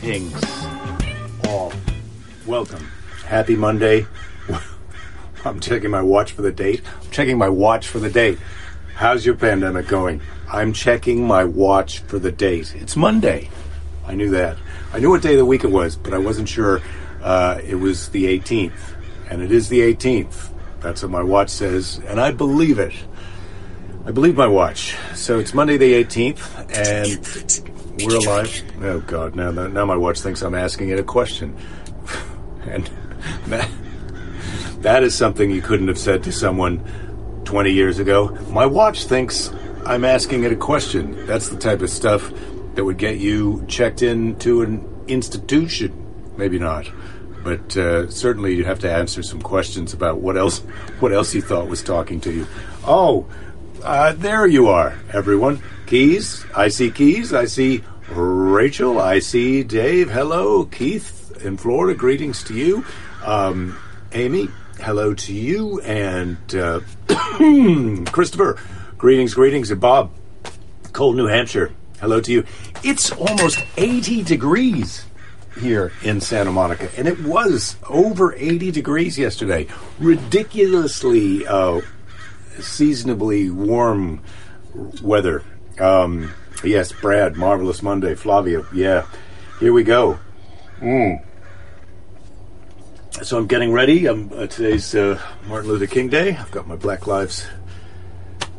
Greetings, 0.00 0.64
all. 1.48 1.72
Welcome. 2.46 2.86
Happy 3.26 3.56
Monday. 3.56 4.06
I'm 5.44 5.58
checking 5.58 5.90
my 5.90 6.02
watch 6.02 6.30
for 6.30 6.42
the 6.42 6.52
date. 6.52 6.82
I'm 7.02 7.10
checking 7.10 7.36
my 7.36 7.48
watch 7.48 7.88
for 7.88 7.98
the 7.98 8.08
date. 8.08 8.38
How's 8.94 9.26
your 9.26 9.34
pandemic 9.34 9.88
going? 9.88 10.20
I'm 10.52 10.72
checking 10.72 11.26
my 11.26 11.42
watch 11.42 11.98
for 12.02 12.20
the 12.20 12.30
date. 12.30 12.76
It's 12.76 12.94
Monday. 12.94 13.50
I 14.06 14.14
knew 14.14 14.30
that. 14.30 14.58
I 14.92 15.00
knew 15.00 15.10
what 15.10 15.22
day 15.22 15.32
of 15.32 15.38
the 15.38 15.44
week 15.44 15.64
it 15.64 15.72
was, 15.72 15.96
but 15.96 16.14
I 16.14 16.18
wasn't 16.18 16.48
sure 16.48 16.80
uh, 17.20 17.60
it 17.66 17.74
was 17.74 18.10
the 18.10 18.38
18th. 18.38 18.94
And 19.30 19.42
it 19.42 19.50
is 19.50 19.68
the 19.68 19.80
18th. 19.80 20.52
That's 20.78 21.02
what 21.02 21.10
my 21.10 21.24
watch 21.24 21.50
says, 21.50 22.00
and 22.06 22.20
I 22.20 22.30
believe 22.30 22.78
it. 22.78 22.94
I 24.06 24.12
believe 24.12 24.36
my 24.36 24.46
watch. 24.46 24.94
So 25.16 25.40
it's 25.40 25.54
Monday 25.54 25.76
the 25.76 25.92
18th, 26.04 26.70
and 26.70 27.77
we're 28.04 28.16
alive. 28.16 28.62
Oh 28.82 29.00
God! 29.00 29.34
Now, 29.34 29.50
now 29.50 29.84
my 29.84 29.96
watch 29.96 30.20
thinks 30.20 30.42
I'm 30.42 30.54
asking 30.54 30.90
it 30.90 30.98
a 30.98 31.02
question, 31.02 31.56
and 32.66 32.88
that 33.46 33.68
that 34.80 35.02
is 35.02 35.14
something 35.14 35.50
you 35.50 35.62
couldn't 35.62 35.88
have 35.88 35.98
said 35.98 36.22
to 36.24 36.32
someone 36.32 36.84
20 37.44 37.72
years 37.72 37.98
ago. 37.98 38.28
My 38.50 38.66
watch 38.66 39.04
thinks 39.04 39.52
I'm 39.84 40.04
asking 40.04 40.44
it 40.44 40.52
a 40.52 40.56
question. 40.56 41.26
That's 41.26 41.48
the 41.48 41.58
type 41.58 41.82
of 41.82 41.90
stuff 41.90 42.30
that 42.74 42.84
would 42.84 42.98
get 42.98 43.18
you 43.18 43.64
checked 43.66 44.02
into 44.02 44.62
an 44.62 44.86
institution. 45.08 46.04
Maybe 46.36 46.58
not, 46.58 46.88
but 47.42 47.76
uh, 47.76 48.08
certainly 48.08 48.54
you'd 48.54 48.66
have 48.66 48.78
to 48.80 48.92
answer 48.92 49.22
some 49.22 49.42
questions 49.42 49.92
about 49.92 50.20
what 50.20 50.36
else 50.36 50.60
what 51.00 51.12
else 51.12 51.34
you 51.34 51.42
thought 51.42 51.68
was 51.68 51.82
talking 51.82 52.20
to 52.22 52.32
you. 52.32 52.46
Oh. 52.86 53.26
Uh, 53.82 54.12
there 54.12 54.44
you 54.44 54.66
are, 54.66 54.98
everyone. 55.12 55.62
Keys. 55.86 56.44
I 56.54 56.66
see 56.66 56.90
Keys. 56.90 57.32
I 57.32 57.44
see 57.44 57.84
Rachel. 58.10 58.98
I 58.98 59.18
see 59.18 59.62
Dave. 59.62 60.10
Hello, 60.10 60.64
Keith 60.64 61.36
in 61.44 61.56
Florida. 61.56 61.98
Greetings 61.98 62.42
to 62.44 62.54
you. 62.54 62.84
Um, 63.24 63.78
Amy. 64.12 64.48
Hello 64.80 65.14
to 65.14 65.32
you. 65.32 65.80
And 65.80 66.38
uh, 66.54 66.80
Christopher. 68.10 68.58
Greetings, 68.96 69.34
greetings. 69.34 69.70
And 69.70 69.80
Bob. 69.80 70.10
Cold, 70.92 71.16
New 71.16 71.26
Hampshire. 71.26 71.72
Hello 72.00 72.20
to 72.20 72.32
you. 72.32 72.44
It's 72.82 73.10
almost 73.12 73.64
80 73.76 74.22
degrees 74.22 75.04
here 75.60 75.92
in 76.02 76.20
Santa 76.20 76.52
Monica, 76.52 76.88
and 76.96 77.08
it 77.08 77.20
was 77.24 77.76
over 77.88 78.34
80 78.34 78.70
degrees 78.70 79.18
yesterday. 79.18 79.66
Ridiculously 79.98 81.46
uh, 81.46 81.80
seasonably 82.60 83.50
warm 83.50 84.22
weather. 85.02 85.42
Um, 85.80 86.32
yes, 86.64 86.92
Brad, 86.92 87.36
marvelous 87.36 87.82
Monday. 87.82 88.14
Flavio. 88.14 88.66
yeah, 88.72 89.06
here 89.60 89.72
we 89.72 89.84
go. 89.84 90.18
Mm. 90.80 91.24
So 93.22 93.36
I'm 93.36 93.46
getting 93.46 93.72
ready. 93.72 94.06
I'm, 94.06 94.32
uh, 94.32 94.46
today's 94.46 94.94
uh, 94.94 95.20
Martin 95.46 95.70
Luther 95.70 95.86
King 95.86 96.08
Day. 96.08 96.36
I've 96.36 96.50
got 96.50 96.68
my 96.68 96.76
Black 96.76 97.06
Lives 97.06 97.46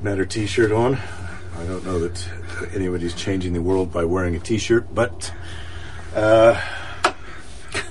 Matter 0.02 0.26
T-shirt 0.26 0.72
on. 0.72 0.98
I 1.58 1.64
don't 1.66 1.86
know 1.86 2.00
that 2.00 2.30
anybody's 2.74 3.14
changing 3.14 3.54
the 3.54 3.62
world 3.62 3.92
by 3.92 4.06
wearing 4.06 4.36
a 4.36 4.40
T-shirt, 4.40 4.94
but 4.94 5.34
uh, 6.16 6.62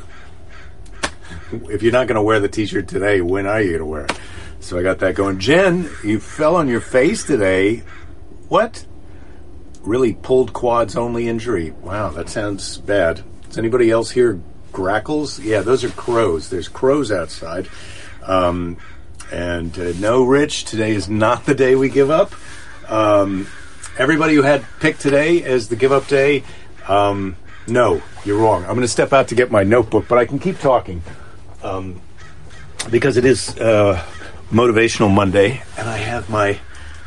if 1.52 1.82
you're 1.82 1.92
not 1.92 2.06
going 2.06 2.16
to 2.16 2.22
wear 2.22 2.40
the 2.40 2.48
T-shirt 2.48 2.88
today, 2.88 3.20
when 3.20 3.46
are 3.46 3.60
you 3.60 3.70
going 3.70 3.80
to 3.80 3.86
wear 3.86 4.04
it? 4.04 4.18
So 4.60 4.78
I 4.78 4.82
got 4.82 4.98
that 4.98 5.14
going. 5.14 5.38
Jen, 5.38 5.88
you 6.04 6.20
fell 6.20 6.56
on 6.56 6.68
your 6.68 6.80
face 6.80 7.24
today. 7.24 7.82
What? 8.48 8.84
Really 9.88 10.12
pulled 10.12 10.52
quads 10.52 10.96
only 10.96 11.28
injury. 11.28 11.70
Wow, 11.70 12.10
that 12.10 12.28
sounds 12.28 12.76
bad. 12.76 13.22
Does 13.46 13.56
anybody 13.56 13.90
else 13.90 14.10
hear 14.10 14.38
grackles? 14.70 15.40
Yeah, 15.40 15.62
those 15.62 15.82
are 15.82 15.88
crows. 15.88 16.50
There's 16.50 16.68
crows 16.68 17.10
outside. 17.10 17.70
Um, 18.22 18.76
and 19.32 19.76
uh, 19.78 19.94
no, 19.98 20.24
Rich, 20.24 20.64
today 20.64 20.90
is 20.90 21.08
not 21.08 21.46
the 21.46 21.54
day 21.54 21.74
we 21.74 21.88
give 21.88 22.10
up. 22.10 22.34
Um, 22.86 23.46
everybody 23.96 24.34
who 24.34 24.42
had 24.42 24.62
picked 24.78 25.00
today 25.00 25.42
as 25.42 25.68
the 25.68 25.76
give 25.76 25.92
up 25.92 26.06
day, 26.06 26.44
um, 26.86 27.36
no, 27.66 28.02
you're 28.26 28.38
wrong. 28.38 28.64
I'm 28.64 28.74
going 28.74 28.82
to 28.82 28.88
step 28.88 29.14
out 29.14 29.28
to 29.28 29.34
get 29.34 29.50
my 29.50 29.62
notebook, 29.62 30.06
but 30.06 30.18
I 30.18 30.26
can 30.26 30.38
keep 30.38 30.58
talking 30.58 31.02
um, 31.62 31.98
because 32.90 33.16
it 33.16 33.24
is. 33.24 33.58
Uh, 33.58 34.04
motivational 34.50 35.12
Monday, 35.12 35.62
and 35.76 35.88
I 35.88 35.98
have 35.98 36.30
my 36.30 36.58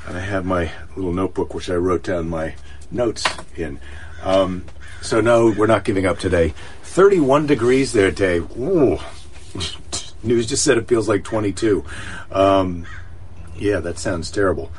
and 0.06 0.18
I 0.18 0.22
have 0.22 0.46
my 0.46 0.72
little 0.96 1.14
notebook 1.14 1.54
which 1.54 1.70
I 1.70 1.76
wrote 1.76 2.04
down 2.04 2.30
my 2.30 2.56
notes 2.92 3.26
in. 3.56 3.80
Um, 4.24 4.66
so 5.02 5.22
no, 5.22 5.52
we're 5.58 5.68
not 5.68 5.84
giving 5.84 6.06
up 6.06 6.20
today. 6.20 6.54
Thirty-one 6.84 7.48
degrees 7.48 7.94
there, 7.94 8.12
Dave. 8.12 8.56
Ooh. 8.58 9.00
News 10.24 10.46
just 10.46 10.64
said 10.64 10.78
it 10.78 10.88
feels 10.88 11.10
like 11.10 11.24
twenty-two. 11.24 11.84
Um, 12.32 12.86
yeah, 13.58 13.80
that 13.80 13.98
sounds 13.98 14.30
terrible. 14.30 14.72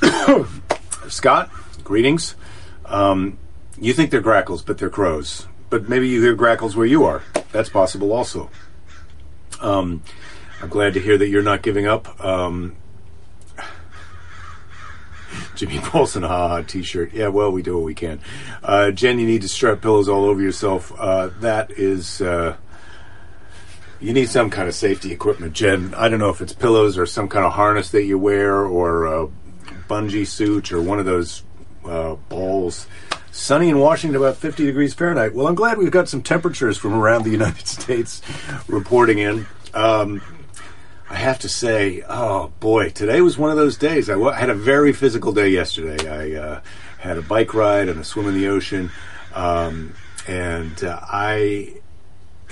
Scott, 1.08 1.50
greetings. 1.84 2.34
Um, 2.86 3.38
you 3.78 3.92
think 3.92 4.10
they're 4.10 4.20
grackles, 4.20 4.62
but 4.62 4.78
they're 4.78 4.90
crows. 4.90 5.46
But 5.68 5.88
maybe 5.88 6.08
you 6.08 6.20
hear 6.20 6.34
grackles 6.34 6.74
where 6.76 6.86
you 6.86 7.04
are. 7.04 7.22
That's 7.52 7.68
possible 7.68 8.12
also. 8.12 8.50
Um, 9.60 10.02
I'm 10.60 10.68
glad 10.68 10.94
to 10.94 11.00
hear 11.00 11.16
that 11.16 11.28
you're 11.28 11.42
not 11.42 11.62
giving 11.62 11.86
up. 11.86 12.22
Um, 12.24 12.76
Jimmy 15.60 15.78
Paulson, 15.82 16.22
haha, 16.22 16.62
t-shirt. 16.62 17.12
Yeah, 17.12 17.28
well, 17.28 17.52
we 17.52 17.60
do 17.60 17.74
what 17.76 17.84
we 17.84 17.94
can. 17.94 18.18
Uh, 18.62 18.90
Jen, 18.92 19.18
you 19.18 19.26
need 19.26 19.42
to 19.42 19.48
strap 19.48 19.82
pillows 19.82 20.08
all 20.08 20.24
over 20.24 20.40
yourself. 20.40 20.90
Uh, 20.98 21.28
that 21.40 21.70
is, 21.72 22.22
uh, 22.22 22.56
you 24.00 24.14
need 24.14 24.30
some 24.30 24.48
kind 24.48 24.68
of 24.68 24.74
safety 24.74 25.12
equipment, 25.12 25.52
Jen. 25.52 25.92
I 25.94 26.08
don't 26.08 26.18
know 26.18 26.30
if 26.30 26.40
it's 26.40 26.54
pillows 26.54 26.96
or 26.96 27.04
some 27.04 27.28
kind 27.28 27.44
of 27.44 27.52
harness 27.52 27.90
that 27.90 28.04
you 28.04 28.18
wear 28.18 28.64
or 28.64 29.04
a 29.04 29.28
bungee 29.86 30.26
suit 30.26 30.72
or 30.72 30.80
one 30.80 30.98
of 30.98 31.04
those 31.04 31.42
uh, 31.84 32.14
balls. 32.14 32.86
Sunny 33.30 33.68
in 33.68 33.78
Washington, 33.78 34.16
about 34.16 34.38
50 34.38 34.64
degrees 34.64 34.94
Fahrenheit. 34.94 35.34
Well, 35.34 35.46
I'm 35.46 35.54
glad 35.54 35.76
we've 35.76 35.90
got 35.90 36.08
some 36.08 36.22
temperatures 36.22 36.78
from 36.78 36.94
around 36.94 37.24
the 37.24 37.30
United 37.38 37.66
States 37.66 38.22
reporting 38.66 39.18
in. 39.18 39.46
Um, 39.74 40.22
I 41.10 41.16
have 41.16 41.40
to 41.40 41.48
say, 41.48 42.04
oh 42.08 42.52
boy, 42.60 42.90
today 42.90 43.20
was 43.20 43.36
one 43.36 43.50
of 43.50 43.56
those 43.56 43.76
days. 43.76 44.08
I 44.08 44.38
had 44.38 44.48
a 44.48 44.54
very 44.54 44.92
physical 44.92 45.32
day 45.32 45.48
yesterday. 45.48 46.08
I 46.08 46.40
uh, 46.40 46.60
had 46.98 47.18
a 47.18 47.22
bike 47.22 47.52
ride 47.52 47.88
and 47.88 47.98
a 47.98 48.04
swim 48.04 48.28
in 48.28 48.34
the 48.34 48.46
ocean, 48.46 48.92
um, 49.34 49.94
and 50.28 50.84
uh, 50.84 51.00
I 51.02 51.74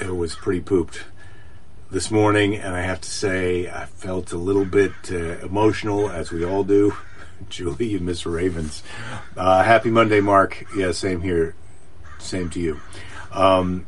was 0.05 0.35
pretty 0.35 0.61
pooped 0.61 1.05
this 1.93 2.11
morning. 2.11 2.57
And 2.57 2.75
I 2.75 2.81
have 2.81 3.01
to 3.01 3.09
say, 3.09 3.71
I 3.71 3.87
felt 3.87 4.33
a 4.33 4.39
little 4.39 4.65
bit 4.65 4.93
uh, 5.09 5.39
emotional, 5.39 6.11
as 6.11 6.33
we 6.33 6.45
all 6.45 6.65
do. 6.65 6.97
Julie, 7.49 7.87
you 7.87 8.01
miss 8.01 8.27
Ravens. 8.27 8.83
Uh, 9.37 9.63
happy 9.63 9.91
Monday, 9.91 10.21
Mark. 10.21 10.67
Yeah, 10.77 10.91
same 10.91 11.21
here. 11.23 11.55
Same 12.19 12.51
to 12.51 12.61
you. 12.61 12.81
Um, 13.31 13.87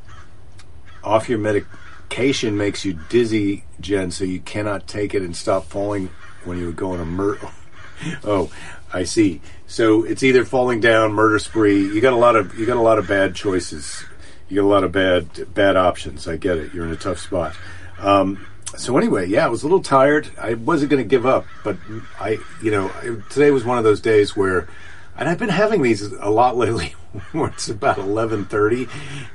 off 1.03 1.29
your 1.29 1.41
medic 1.41 1.65
medication 2.11 2.57
makes 2.57 2.85
you 2.85 2.99
dizzy, 3.09 3.63
Jen, 3.81 4.11
so 4.11 4.25
you 4.25 4.41
cannot 4.41 4.89
take 4.89 5.15
it 5.15 5.23
and 5.23 5.37
stop 5.37 5.65
falling 5.67 6.11
when 6.45 6.59
you 6.59 6.73
go 6.73 6.93
on 6.93 7.01
a 7.01 7.05
murder. 7.05 7.49
oh, 8.25 8.51
I 8.93 9.05
see. 9.05 9.41
So 9.69 10.03
it's 10.03 10.25
either 10.25 10.45
falling 10.45 10.81
down, 10.81 11.13
murder 11.13 11.39
spree. 11.39 11.79
You 11.79 12.01
got 12.01 12.13
a 12.13 12.17
lot 12.17 12.35
of 12.35 12.59
you 12.59 12.67
got 12.67 12.77
a 12.77 12.83
lot 12.83 12.99
of 12.99 13.07
bad 13.07 13.37
choices. 13.37 14.05
You 14.49 14.57
got 14.57 14.67
a 14.67 14.73
lot 14.73 14.83
of 14.83 14.91
bad 14.91 15.55
bad 15.55 15.77
options. 15.77 16.27
I 16.27 16.37
get 16.37 16.59
it. 16.59 16.75
You're 16.75 16.85
in 16.85 16.91
a 16.91 16.97
tough 16.97 17.21
spot. 17.21 17.55
Um, 18.01 18.45
so 18.77 18.99
anyway, 18.99 19.29
yeah, 19.29 19.45
I 19.45 19.49
was 19.49 19.63
a 19.63 19.67
little 19.67 19.83
tired. 19.83 20.29
I 20.37 20.55
wasn't 20.55 20.91
going 20.91 21.03
to 21.03 21.09
give 21.09 21.27
up, 21.27 21.47
but 21.63 21.77
I, 22.19 22.39
you 22.61 22.73
know, 22.73 22.91
today 23.31 23.53
was 23.53 23.65
one 23.65 23.79
of 23.79 23.85
those 23.85 24.01
days 24.01 24.37
where, 24.37 24.69
and 25.17 25.29
I've 25.29 25.39
been 25.39 25.49
having 25.49 25.83
these 25.83 26.03
a 26.03 26.31
lot 26.31 26.57
lately, 26.57 26.95
where 27.31 27.51
it's 27.51 27.69
about 27.69 27.99
eleven 27.99 28.47
thirty 28.47 28.89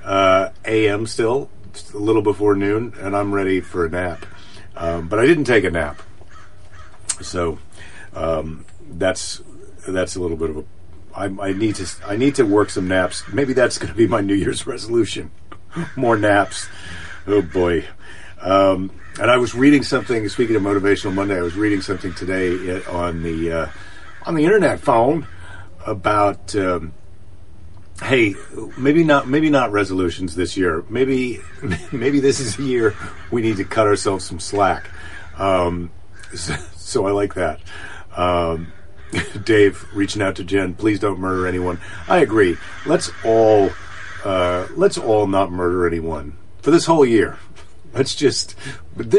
uh, 0.04 0.50
a.m. 0.66 1.06
still, 1.08 1.50
a 1.94 1.98
little 1.98 2.22
before 2.22 2.56
noon, 2.56 2.94
and 3.00 3.16
I'm 3.16 3.34
ready 3.34 3.62
for 3.62 3.86
a 3.86 3.90
nap. 3.90 4.26
Um, 4.76 5.08
but 5.08 5.20
I 5.20 5.26
didn't 5.26 5.46
take 5.46 5.64
a 5.64 5.72
nap, 5.72 6.02
so 7.22 7.60
um, 8.14 8.66
that's 8.90 9.42
that's 9.88 10.16
a 10.16 10.20
little 10.20 10.38
bit 10.38 10.50
of 10.50 10.58
a. 10.58 10.64
I, 11.16 11.26
I 11.50 11.54
need 11.54 11.76
to 11.76 11.88
I 12.06 12.18
need 12.18 12.36
to 12.36 12.44
work 12.44 12.70
some 12.70 12.88
naps. 12.88 13.24
Maybe 13.32 13.54
that's 13.54 13.78
going 13.78 13.92
to 13.92 13.98
be 13.98 14.08
my 14.08 14.22
New 14.22 14.34
Year's 14.34 14.68
resolution. 14.68 15.32
More 15.96 16.18
naps. 16.18 16.68
Oh 17.28 17.42
boy. 17.42 17.86
Um, 18.42 18.92
and 19.20 19.32
I 19.32 19.38
was 19.38 19.56
reading 19.56 19.84
something. 19.84 20.28
Speaking 20.28 20.56
of 20.56 20.62
motivational 20.62 21.14
Monday, 21.14 21.38
I 21.38 21.42
was 21.42 21.56
reading 21.56 21.82
something 21.82 22.14
today 22.14 22.84
on 22.86 23.24
the 23.24 23.52
uh, 23.52 23.68
on 24.26 24.36
the 24.36 24.44
internet 24.44 24.80
phone 24.80 25.28
about 25.86 26.56
um, 26.56 26.94
hey, 28.02 28.36
maybe 28.78 29.04
not 29.04 29.28
maybe 29.28 29.50
not 29.50 29.72
resolutions 29.72 30.36
this 30.36 30.58
year. 30.58 30.84
Maybe 30.90 31.40
maybe 31.92 32.20
this 32.20 32.40
is 32.40 32.60
a 32.60 32.64
year 32.64 32.96
we 33.32 33.42
need 33.42 33.58
to 33.58 33.66
cut 33.66 33.88
ourselves 33.88 34.26
some 34.26 34.40
slack. 34.40 34.90
Um, 35.38 35.92
so, 36.34 36.56
so, 36.76 37.08
I 37.08 37.12
like 37.12 37.36
that. 37.36 37.60
Um, 38.16 38.72
Dave 39.44 39.86
reaching 39.94 40.22
out 40.22 40.36
to 40.38 40.44
Jen, 40.44 40.74
please 40.74 41.00
don't 41.00 41.20
murder 41.20 41.48
anyone. 41.48 41.80
I 42.08 42.20
agree. 42.20 42.58
Let's 42.86 43.12
all 43.24 43.72
uh, 44.24 44.68
let's 44.76 44.98
all 44.98 45.28
not 45.28 45.52
murder 45.52 45.88
anyone 45.88 46.38
for 46.62 46.72
this 46.72 46.86
whole 46.86 47.06
year. 47.06 47.38
Let's 47.94 48.14
just, 48.14 48.56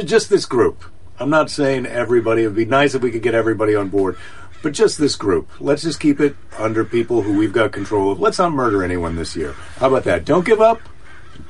just 0.05 0.29
this 0.29 0.45
group. 0.45 0.85
I'm 1.19 1.31
not 1.31 1.49
saying 1.49 1.87
everybody. 1.87 2.43
It 2.43 2.49
would 2.49 2.57
be 2.57 2.67
nice 2.67 2.95
if 2.95 3.03
we 3.03 3.11
could 3.11 3.23
get 3.23 3.35
everybody 3.35 3.75
on 3.75 3.89
board, 3.89 4.19
but 4.67 4.73
just 4.73 4.99
this 4.99 5.15
group. 5.15 5.49
Let's 5.61 5.83
just 5.83 6.01
keep 6.01 6.19
it 6.19 6.35
under 6.59 6.85
people 6.85 7.23
who 7.23 7.39
we've 7.39 7.53
got 7.53 7.71
control 7.71 8.11
of. 8.11 8.19
Let's 8.19 8.41
not 8.41 8.51
murder 8.51 8.83
anyone 8.83 9.15
this 9.15 9.37
year. 9.37 9.53
How 9.77 9.87
about 9.87 10.03
that? 10.05 10.25
Don't 10.25 10.45
give 10.45 10.61
up. 10.61 10.81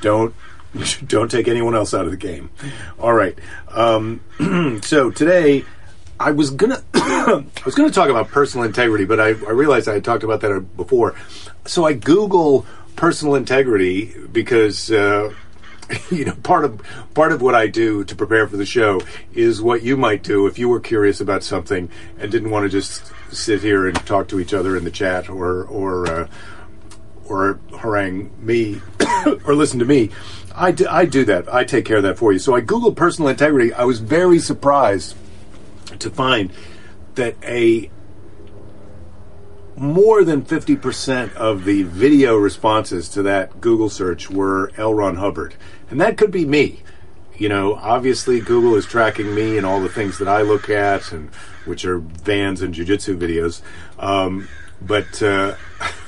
Don't 0.03 0.35
don't 1.07 1.31
take 1.31 1.49
anyone 1.49 1.75
else 1.75 1.95
out 1.95 2.05
of 2.05 2.11
the 2.11 2.19
game. 2.19 2.51
All 2.99 3.15
right. 3.15 3.35
Um, 3.71 4.21
so 4.83 5.11
today, 5.11 5.65
I 6.21 6.33
was 6.33 6.51
gonna 6.51 6.83
I 6.95 7.47
was 7.65 7.75
gonna 7.75 7.91
talk 7.91 8.11
about 8.11 8.29
personal 8.29 8.67
integrity, 8.67 9.07
but 9.07 9.19
I, 9.19 9.29
I 9.29 9.53
realized 9.53 9.89
I 9.89 9.95
had 9.95 10.05
talked 10.05 10.23
about 10.23 10.43
that 10.43 10.77
before. 10.77 11.15
So 11.65 11.87
I 11.87 11.95
Google 11.95 12.67
personal 12.97 13.35
integrity 13.35 14.15
because. 14.31 14.91
Uh, 14.91 15.33
you 16.11 16.25
know, 16.25 16.35
part 16.43 16.65
of 16.65 16.81
part 17.15 17.33
of 17.33 17.43
what 17.43 17.55
I 17.55 17.67
do 17.67 18.05
to 18.05 18.15
prepare 18.15 18.47
for 18.49 18.57
the 18.57 18.67
show 18.67 19.01
is 19.33 19.63
what 19.63 19.83
you 19.83 19.97
might 19.97 20.23
do 20.23 20.47
if 20.47 20.59
you 20.59 20.69
were 20.69 20.81
curious 20.81 21.21
about 21.21 21.43
something 21.43 21.89
and 22.19 22.33
didn't 22.33 22.51
want 22.51 22.65
to 22.65 22.69
just 22.69 23.13
sit 23.31 23.63
here 23.63 23.87
and 23.87 23.97
talk 24.07 24.29
to 24.29 24.41
each 24.41 24.55
other 24.55 24.77
in 24.77 24.85
the 24.85 24.91
chat 24.91 25.29
or 25.29 25.65
or 25.65 26.07
uh, 26.09 26.29
or 27.25 27.61
harangue 27.79 28.31
me 28.39 28.81
or 29.45 29.55
listen 29.55 29.79
to 29.79 29.85
me. 29.85 30.11
I 30.55 30.73
do, 30.73 30.87
I 30.89 31.05
do 31.05 31.25
that. 31.27 31.53
I 31.53 31.65
take 31.65 31.85
care 31.85 31.99
of 31.99 32.03
that 32.05 32.17
for 32.17 32.33
you. 32.33 32.39
So 32.39 32.55
I 32.55 32.63
googled 32.63 32.97
personal 32.97 33.29
integrity. 33.29 33.75
I 33.75 33.85
was 33.85 34.01
very 34.01 34.39
surprised 34.39 35.15
to 35.99 36.11
find 36.11 36.51
that 37.15 37.37
a 37.45 37.91
more 39.77 40.25
than 40.25 40.43
50% 40.43 41.35
of 41.35 41.65
the 41.65 41.83
video 41.83 42.37
responses 42.37 43.09
to 43.11 43.23
that 43.23 43.61
Google 43.61 43.91
search 43.91 44.31
were 44.31 44.73
L. 44.77 44.95
Ron 44.95 45.17
Hubbard. 45.17 45.55
And 45.91 46.01
that 46.01 46.17
could 46.17 46.31
be 46.31 46.45
me. 46.45 46.83
You 47.37 47.51
know, 47.51 47.75
obviously 47.75 48.41
Google 48.41 48.75
is 48.77 48.87
tracking 48.87 49.35
me 49.35 49.59
and 49.59 49.67
all 49.67 49.81
the 49.81 49.91
things 49.91 50.19
that 50.19 50.29
I 50.29 50.41
look 50.41 50.71
at, 50.71 51.13
and 51.13 51.29
which 51.67 51.85
are 51.85 51.99
vans 51.99 52.63
and 52.63 52.75
jujitsu 52.75 53.19
videos. 53.19 53.61
Um, 54.03 54.49
but 54.81 55.23
uh, 55.23 55.57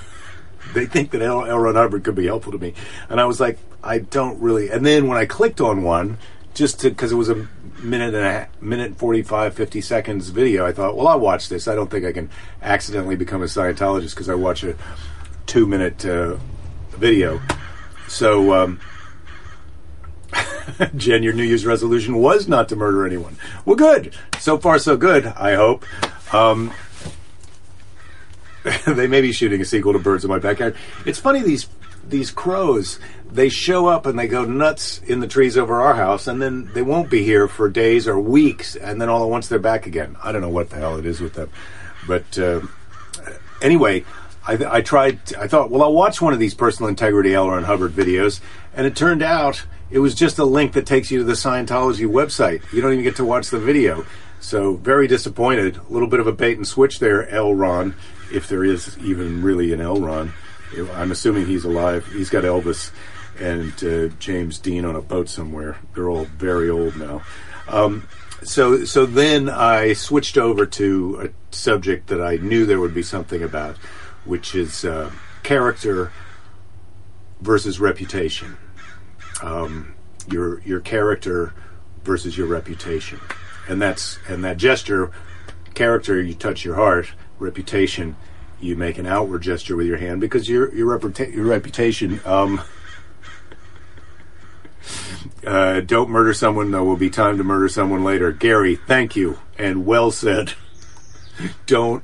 they 0.75 0.87
think 0.87 1.11
that 1.11 1.21
L. 1.21 1.44
L. 1.44 1.59
Ron 1.59 1.75
Hubbard 1.75 2.05
could 2.05 2.14
be 2.14 2.26
helpful 2.26 2.53
to 2.53 2.59
me. 2.59 2.73
And 3.11 3.21
I 3.21 3.26
was 3.26 3.41
like, 3.41 3.59
I 3.85 3.99
don't 3.99 4.41
really. 4.41 4.71
And 4.71 4.87
then 4.87 5.06
when 5.06 5.19
I 5.19 5.26
clicked 5.26 5.61
on 5.61 5.82
one, 5.82 6.17
just 6.55 6.82
because 6.82 7.12
it 7.12 7.17
was 7.17 7.29
a 7.29 7.47
minute 7.83 8.15
and 8.15 8.25
a 8.25 8.49
minute 8.61 8.97
45 8.97 9.55
50 9.55 9.81
seconds 9.81 10.29
video 10.31 10.67
i 10.67 10.73
thought 10.73 10.97
well 10.97 11.09
i'll 11.09 11.21
watch 11.21 11.49
this. 11.49 11.69
I 11.69 11.75
don't 11.75 11.91
think 11.91 12.05
i 12.05 12.13
can 12.13 12.31
accidentally 12.63 13.17
become 13.17 13.43
a 13.43 13.47
scientologist 13.47 14.11
because 14.11 14.29
i 14.29 14.35
watch 14.35 14.65
a 14.65 14.77
two 15.47 15.67
minute 15.67 16.05
uh, 16.05 16.37
video. 16.91 17.41
So 18.09 18.55
um, 18.55 18.81
jen 20.97 21.23
your 21.23 21.33
new 21.33 21.43
year's 21.43 21.65
resolution 21.65 22.17
was 22.17 22.49
not 22.49 22.69
to 22.69 22.77
murder 22.77 23.07
anyone. 23.07 23.37
Well 23.65 23.77
good. 23.77 24.15
So 24.39 24.59
far 24.59 24.79
so 24.79 24.97
good 24.97 25.27
i 25.27 25.55
hope. 25.55 25.85
Um, 26.35 26.73
they 28.87 29.07
may 29.07 29.21
be 29.21 29.33
shooting 29.33 29.61
a 29.61 29.65
sequel 29.65 29.93
to 29.93 29.99
birds 29.99 30.25
in 30.25 30.31
my 30.31 30.39
backyard. 30.39 30.77
It's 31.07 31.19
funny 31.19 31.43
these 31.43 31.69
these 32.11 32.31
crows 32.31 32.99
they 33.31 33.49
show 33.49 33.87
up 33.87 34.07
and 34.07 34.19
they 34.19 34.27
go 34.27 34.45
nuts 34.45 35.01
in 35.03 35.21
the 35.21 35.27
trees 35.27 35.59
over 35.59 35.81
our 35.81 35.95
house, 35.95 36.27
and 36.27 36.41
then 36.41 36.71
they 36.73 36.83
won't 36.83 37.11
be 37.11 37.23
here 37.23 37.47
for 37.47 37.69
days 37.69 38.09
or 38.09 38.19
weeks, 38.19 38.75
and 38.75 39.01
then 39.01 39.09
all 39.09 39.23
at 39.23 39.29
once 39.29 39.49
they're 39.49 39.59
back 39.59 39.87
again. 39.87 40.17
I 40.23 40.33
don't 40.33 40.41
know 40.41 40.49
what 40.49 40.71
the 40.71 40.77
hell 40.77 40.97
it 40.97 41.05
is 41.05 41.21
with 41.21 41.35
them, 41.35 41.51
but 42.07 42.39
uh, 42.39 42.61
anyway, 43.61 44.05
I, 44.47 44.77
I, 44.79 44.81
tried. 44.81 45.35
I 45.35 45.47
thought, 45.47 45.71
well, 45.71 45.83
I'll 45.83 45.93
watch 45.93 46.23
one 46.23 46.33
of 46.33 46.39
these 46.39 46.55
personal 46.55 46.89
integrity 46.89 47.35
L. 47.35 47.51
Ron 47.51 47.65
Hubbard 47.65 47.93
videos, 47.93 48.41
and 48.75 48.87
it 48.87 48.97
turned 48.97 49.23
out 49.23 49.65
it 49.91 49.99
was 49.99 50.15
just 50.15 50.39
a 50.39 50.45
link 50.45 50.73
that 50.73 50.87
takes 50.87 51.11
you 51.11 51.19
to 51.19 51.25
the 51.25 51.33
Scientology 51.33 52.09
website. 52.09 52.63
You 52.73 52.81
don't 52.81 52.93
even 52.93 53.05
get 53.05 53.17
to 53.17 53.25
watch 53.25 53.51
the 53.51 53.59
video. 53.59 54.07
So 54.41 54.75
very 54.75 55.09
disappointed. 55.09 55.77
A 55.77 55.93
little 55.93 56.09
bit 56.09 56.21
of 56.21 56.27
a 56.27 56.33
bait 56.33 56.57
and 56.57 56.67
switch 56.67 56.99
there, 57.01 57.29
L. 57.29 57.55
Ron, 57.55 57.95
if 58.33 58.49
there 58.49 58.65
is 58.65 58.97
even 58.99 59.43
really 59.43 59.73
an 59.73 59.81
L. 59.81 60.01
Ron. 60.01 60.33
I'm 60.94 61.11
assuming 61.11 61.47
he's 61.47 61.65
alive. 61.65 62.06
He's 62.12 62.31
got 62.31 62.44
Elvis 62.44 62.91
and 63.38 63.73
uh, 63.85 64.15
James 64.19 64.59
Dean 64.59 64.85
on 64.85 64.97
a 64.97 65.00
boat 65.00 65.29
somewhere. 65.29 65.79
They're 65.94 66.09
all 66.09 66.25
very 66.25 66.69
old 66.69 66.97
now. 66.97 67.23
Um, 67.69 68.09
so 68.43 68.85
so 68.85 69.06
then 69.06 69.49
I 69.49 69.93
switched 69.93 70.38
over 70.38 70.67
to 70.67 71.29
a 71.29 71.55
subject 71.55 72.09
that 72.09 72.23
I 72.23 72.37
knew 72.37 72.67
there 72.67 72.81
would 72.81 72.94
be 72.94 73.03
something 73.03 73.43
about, 73.43 73.76
which 74.25 74.55
is 74.55 74.85
uh, 74.85 75.11
character 75.43 76.12
versus 77.41 77.81
reputation. 77.81 78.56
Um, 79.43 79.94
your 80.31 80.61
your 80.62 80.81
character 80.81 81.53
versus 82.05 82.37
your 82.37 82.47
reputation, 82.47 83.21
and 83.69 83.81
that's 83.81 84.19
and 84.29 84.44
that 84.44 84.56
gesture, 84.56 85.11
character 85.75 86.21
you 86.21 86.35
touch 86.35 86.64
your 86.64 86.76
heart, 86.76 87.12
reputation 87.38 88.17
you 88.61 88.77
make 88.77 88.99
an 88.99 89.07
outward 89.07 89.43
gesture 89.43 89.77
with 89.77 89.87
your 89.87 89.99
hand 89.99 90.21
because 90.21 90.49
your 90.49 90.75
your, 90.75 90.99
reputa- 90.99 91.35
your 91.35 91.47
reputation. 91.47 92.21
Um, 92.25 92.61
uh, 95.47 95.81
don't 95.81 96.11
murder 96.11 96.33
someone. 96.35 96.71
There 96.71 96.83
will 96.83 96.97
be 96.97 97.11
time 97.11 97.39
to 97.39 97.45
murder 97.45 97.69
someone 97.69 98.05
later. 98.05 98.33
Gary, 98.33 98.77
thank 98.77 99.17
you 99.17 99.39
and 99.57 99.87
well 99.87 100.11
said. 100.11 100.55
don't 101.67 102.03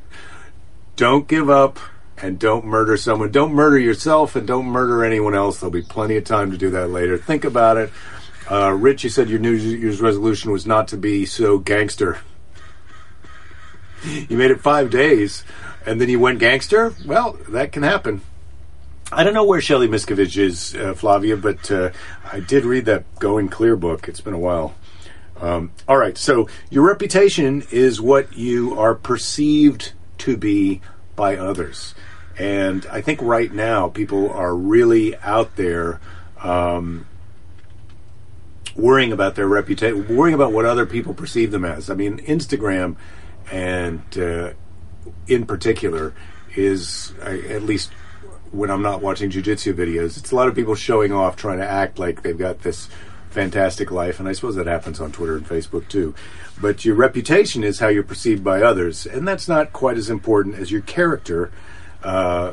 don't 0.96 1.26
give 1.26 1.50
up 1.50 1.78
and 2.18 2.38
don't 2.38 2.64
murder 2.64 2.96
someone. 2.96 3.30
Don't 3.30 3.52
murder 3.52 3.78
yourself 3.78 4.36
and 4.36 4.46
don't 4.46 4.66
murder 4.66 5.04
anyone 5.04 5.34
else. 5.34 5.60
There'll 5.60 5.72
be 5.72 5.82
plenty 5.82 6.16
of 6.16 6.24
time 6.24 6.50
to 6.52 6.56
do 6.56 6.70
that 6.70 6.88
later. 6.88 7.18
Think 7.18 7.44
about 7.44 7.76
it. 7.76 7.90
Uh, 8.50 8.70
Rich, 8.72 9.04
you 9.04 9.10
said 9.10 9.28
your 9.28 9.38
New 9.38 9.52
Year's 9.52 10.00
resolution 10.00 10.52
was 10.52 10.66
not 10.66 10.88
to 10.88 10.96
be 10.96 11.26
so 11.26 11.58
gangster. 11.58 12.18
you 14.04 14.36
made 14.36 14.50
it 14.50 14.60
five 14.60 14.90
days 14.90 15.44
and 15.86 16.00
then 16.00 16.08
you 16.08 16.20
went 16.20 16.38
gangster. 16.38 16.94
Well, 17.06 17.38
that 17.48 17.72
can 17.72 17.82
happen. 17.82 18.22
I 19.12 19.22
don't 19.22 19.34
know 19.34 19.44
where 19.44 19.60
Shelley 19.60 19.86
Miscavige 19.86 20.38
is, 20.38 20.74
uh, 20.74 20.94
Flavia, 20.94 21.36
but 21.36 21.70
uh, 21.70 21.90
I 22.32 22.40
did 22.40 22.64
read 22.64 22.86
that 22.86 23.04
Going 23.18 23.48
Clear 23.48 23.76
book. 23.76 24.08
It's 24.08 24.20
been 24.20 24.34
a 24.34 24.38
while. 24.38 24.74
Um, 25.40 25.72
all 25.86 25.98
right, 25.98 26.16
so 26.16 26.48
your 26.70 26.86
reputation 26.86 27.64
is 27.70 28.00
what 28.00 28.36
you 28.36 28.78
are 28.78 28.94
perceived 28.94 29.92
to 30.18 30.36
be 30.36 30.80
by 31.16 31.36
others. 31.36 31.94
And 32.38 32.86
I 32.90 33.00
think 33.00 33.20
right 33.22 33.52
now 33.52 33.88
people 33.88 34.30
are 34.30 34.54
really 34.54 35.16
out 35.18 35.56
there 35.56 36.00
um, 36.42 37.06
worrying 38.74 39.12
about 39.12 39.34
their 39.34 39.46
reputation, 39.46 40.16
worrying 40.16 40.34
about 40.34 40.52
what 40.52 40.64
other 40.64 40.86
people 40.86 41.14
perceive 41.14 41.50
them 41.50 41.64
as. 41.64 41.90
I 41.90 41.94
mean, 41.94 42.18
Instagram 42.18 42.96
and 43.50 44.02
uh, 44.18 44.52
in 45.26 45.46
particular 45.46 46.14
is, 46.56 47.12
at 47.22 47.62
least 47.62 47.90
when 48.52 48.70
I'm 48.70 48.82
not 48.82 49.02
watching 49.02 49.30
jujitsu 49.30 49.74
videos. 49.74 50.16
It's 50.16 50.30
a 50.30 50.36
lot 50.36 50.48
of 50.48 50.54
people 50.54 50.74
showing 50.74 51.12
off, 51.12 51.36
trying 51.36 51.58
to 51.58 51.68
act 51.68 51.98
like 51.98 52.22
they've 52.22 52.38
got 52.38 52.60
this 52.60 52.88
fantastic 53.30 53.90
life, 53.90 54.20
and 54.20 54.28
I 54.28 54.32
suppose 54.32 54.54
that 54.54 54.66
happens 54.66 55.00
on 55.00 55.10
Twitter 55.10 55.36
and 55.36 55.46
Facebook 55.46 55.88
too. 55.88 56.14
But 56.60 56.84
your 56.84 56.94
reputation 56.94 57.64
is 57.64 57.80
how 57.80 57.88
you're 57.88 58.04
perceived 58.04 58.44
by 58.44 58.62
others, 58.62 59.06
and 59.06 59.26
that's 59.26 59.48
not 59.48 59.72
quite 59.72 59.98
as 59.98 60.08
important 60.08 60.54
as 60.54 60.70
your 60.70 60.82
character, 60.82 61.50
uh, 62.04 62.52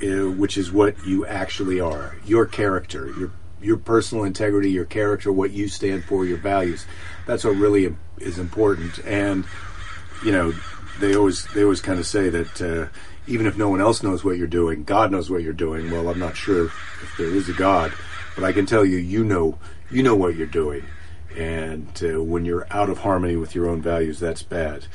uh 0.00 0.30
which 0.30 0.56
is 0.56 0.70
what 0.70 1.04
you 1.04 1.26
actually 1.26 1.80
are. 1.80 2.16
Your 2.24 2.46
character, 2.46 3.12
your 3.18 3.32
your 3.60 3.76
personal 3.76 4.24
integrity, 4.24 4.70
your 4.70 4.84
character, 4.84 5.32
what 5.32 5.50
you 5.50 5.68
stand 5.68 6.04
for, 6.04 6.24
your 6.24 6.38
values. 6.38 6.86
That's 7.26 7.44
what 7.44 7.56
really 7.56 7.94
is 8.18 8.38
important. 8.38 9.00
And 9.04 9.44
you 10.24 10.30
know, 10.30 10.52
they 11.00 11.14
always 11.14 11.46
they 11.54 11.62
always 11.62 11.80
kind 11.80 11.98
of 11.98 12.06
say 12.06 12.28
that. 12.28 12.60
Uh, 12.60 12.88
even 13.28 13.46
if 13.46 13.56
no 13.56 13.68
one 13.68 13.80
else 13.80 14.02
knows 14.02 14.24
what 14.24 14.36
you're 14.36 14.48
doing, 14.48 14.82
God 14.82 15.12
knows 15.12 15.30
what 15.30 15.44
you're 15.44 15.52
doing. 15.52 15.92
Well, 15.92 16.08
I'm 16.08 16.18
not 16.18 16.36
sure 16.36 16.66
if 16.66 17.14
there 17.16 17.28
is 17.32 17.48
a 17.48 17.52
God, 17.52 17.92
but 18.34 18.42
I 18.42 18.50
can 18.52 18.66
tell 18.66 18.84
you, 18.84 18.96
you 18.96 19.22
know, 19.22 19.58
you 19.92 20.02
know 20.02 20.16
what 20.16 20.34
you're 20.34 20.46
doing, 20.48 20.84
and 21.36 21.88
uh, 22.02 22.22
when 22.22 22.44
you're 22.44 22.66
out 22.70 22.90
of 22.90 22.98
harmony 22.98 23.36
with 23.36 23.54
your 23.54 23.68
own 23.68 23.80
values, 23.80 24.18
that's 24.18 24.42
bad. 24.42 24.86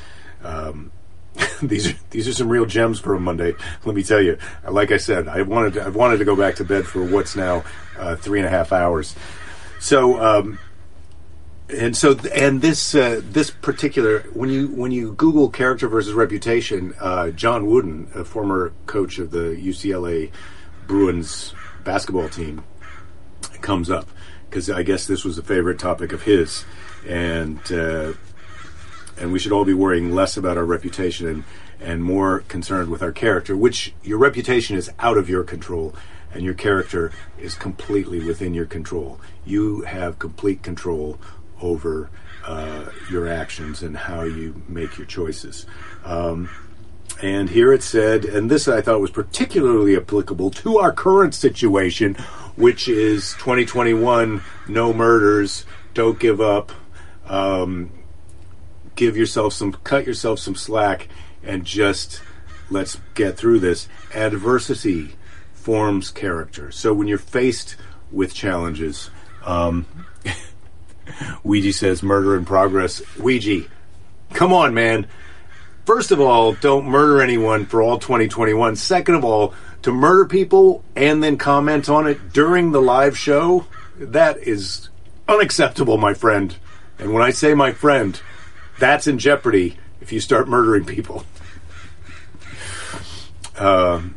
Um, 0.44 0.92
these 1.62 1.88
are 1.88 1.96
these 2.10 2.28
are 2.28 2.32
some 2.32 2.48
real 2.48 2.66
gems 2.66 3.00
for 3.00 3.14
a 3.14 3.20
Monday. 3.20 3.54
Let 3.84 3.94
me 3.94 4.02
tell 4.02 4.20
you. 4.20 4.38
Like 4.68 4.92
I 4.92 4.96
said, 4.96 5.28
I 5.28 5.42
wanted 5.42 5.74
to, 5.74 5.86
I've 5.86 5.96
wanted 5.96 6.18
to 6.18 6.24
go 6.24 6.36
back 6.36 6.56
to 6.56 6.64
bed 6.64 6.86
for 6.86 7.04
what's 7.04 7.36
now 7.36 7.64
uh, 7.98 8.16
three 8.16 8.40
and 8.40 8.46
a 8.46 8.50
half 8.50 8.72
hours. 8.72 9.14
So 9.80 10.20
um, 10.20 10.58
and 11.70 11.96
so 11.96 12.16
and 12.34 12.62
this 12.62 12.94
uh, 12.94 13.20
this 13.22 13.50
particular 13.50 14.20
when 14.32 14.48
you 14.48 14.68
when 14.68 14.90
you 14.90 15.12
Google 15.12 15.50
character 15.50 15.88
versus 15.88 16.14
reputation, 16.14 16.94
uh, 16.98 17.30
John 17.30 17.66
Wooden, 17.66 18.10
a 18.14 18.24
former 18.24 18.72
coach 18.86 19.18
of 19.18 19.30
the 19.30 19.56
UCLA 19.56 20.30
Bruins 20.86 21.54
basketball 21.84 22.28
team, 22.28 22.64
comes 23.60 23.90
up 23.90 24.08
because 24.48 24.70
I 24.70 24.82
guess 24.82 25.06
this 25.06 25.24
was 25.24 25.36
a 25.36 25.42
favorite 25.42 25.78
topic 25.78 26.12
of 26.12 26.22
his, 26.22 26.64
and 27.06 27.60
uh, 27.70 28.14
and 29.18 29.32
we 29.32 29.38
should 29.38 29.52
all 29.52 29.66
be 29.66 29.74
worrying 29.74 30.14
less 30.14 30.36
about 30.36 30.56
our 30.56 30.64
reputation 30.64 31.26
and 31.28 31.44
and 31.80 32.02
more 32.02 32.40
concerned 32.48 32.88
with 32.88 33.02
our 33.02 33.12
character, 33.12 33.56
which 33.56 33.94
your 34.02 34.18
reputation 34.18 34.76
is 34.76 34.90
out 34.98 35.18
of 35.18 35.28
your 35.28 35.44
control. 35.44 35.94
and 36.34 36.44
your 36.44 36.54
character 36.54 37.10
is 37.38 37.54
completely 37.54 38.20
within 38.22 38.52
your 38.52 38.66
control. 38.66 39.18
You 39.46 39.82
have 39.82 40.18
complete 40.18 40.62
control 40.62 41.18
over 41.60 42.10
uh, 42.44 42.86
your 43.10 43.28
actions 43.28 43.82
and 43.82 43.96
how 43.96 44.22
you 44.22 44.62
make 44.68 44.96
your 44.96 45.06
choices. 45.06 45.66
Um, 46.04 46.48
and 47.20 47.50
here 47.50 47.72
it 47.72 47.82
said, 47.82 48.24
and 48.24 48.50
this 48.50 48.68
I 48.68 48.80
thought 48.80 49.00
was 49.00 49.10
particularly 49.10 49.96
applicable 49.96 50.50
to 50.52 50.78
our 50.78 50.92
current 50.92 51.34
situation, 51.34 52.14
which 52.54 52.88
is 52.88 53.32
2021 53.34 54.42
no 54.68 54.92
murders, 54.92 55.66
don't 55.94 56.20
give 56.20 56.40
up, 56.40 56.70
um, 57.26 57.90
give 58.94 59.16
yourself 59.16 59.52
some, 59.52 59.72
cut 59.72 60.06
yourself 60.06 60.38
some 60.38 60.54
slack, 60.54 61.08
and 61.42 61.64
just 61.64 62.22
let's 62.70 63.00
get 63.14 63.36
through 63.36 63.60
this. 63.60 63.88
Adversity 64.14 65.16
forms 65.52 66.10
character. 66.10 66.70
So 66.70 66.94
when 66.94 67.08
you're 67.08 67.18
faced 67.18 67.76
with 68.12 68.32
challenges, 68.32 69.10
um, 69.44 69.86
Ouija 71.44 71.72
says 71.72 72.02
murder 72.02 72.36
in 72.36 72.44
progress. 72.44 73.02
Ouija, 73.18 73.64
come 74.32 74.52
on, 74.52 74.74
man. 74.74 75.06
First 75.84 76.10
of 76.10 76.20
all, 76.20 76.52
don't 76.52 76.86
murder 76.86 77.22
anyone 77.22 77.64
for 77.64 77.80
all 77.80 77.98
2021. 77.98 78.76
Second 78.76 79.14
of 79.14 79.24
all, 79.24 79.54
to 79.82 79.92
murder 79.92 80.26
people 80.26 80.84
and 80.94 81.22
then 81.22 81.38
comment 81.38 81.88
on 81.88 82.06
it 82.06 82.32
during 82.32 82.72
the 82.72 82.82
live 82.82 83.16
show, 83.16 83.66
that 83.96 84.38
is 84.38 84.90
unacceptable, 85.28 85.96
my 85.96 86.14
friend. 86.14 86.56
And 86.98 87.14
when 87.14 87.22
I 87.22 87.30
say 87.30 87.54
my 87.54 87.72
friend, 87.72 88.20
that's 88.78 89.06
in 89.06 89.18
jeopardy 89.18 89.78
if 90.00 90.12
you 90.12 90.20
start 90.20 90.48
murdering 90.48 90.84
people. 90.84 91.24
Um, 93.56 94.16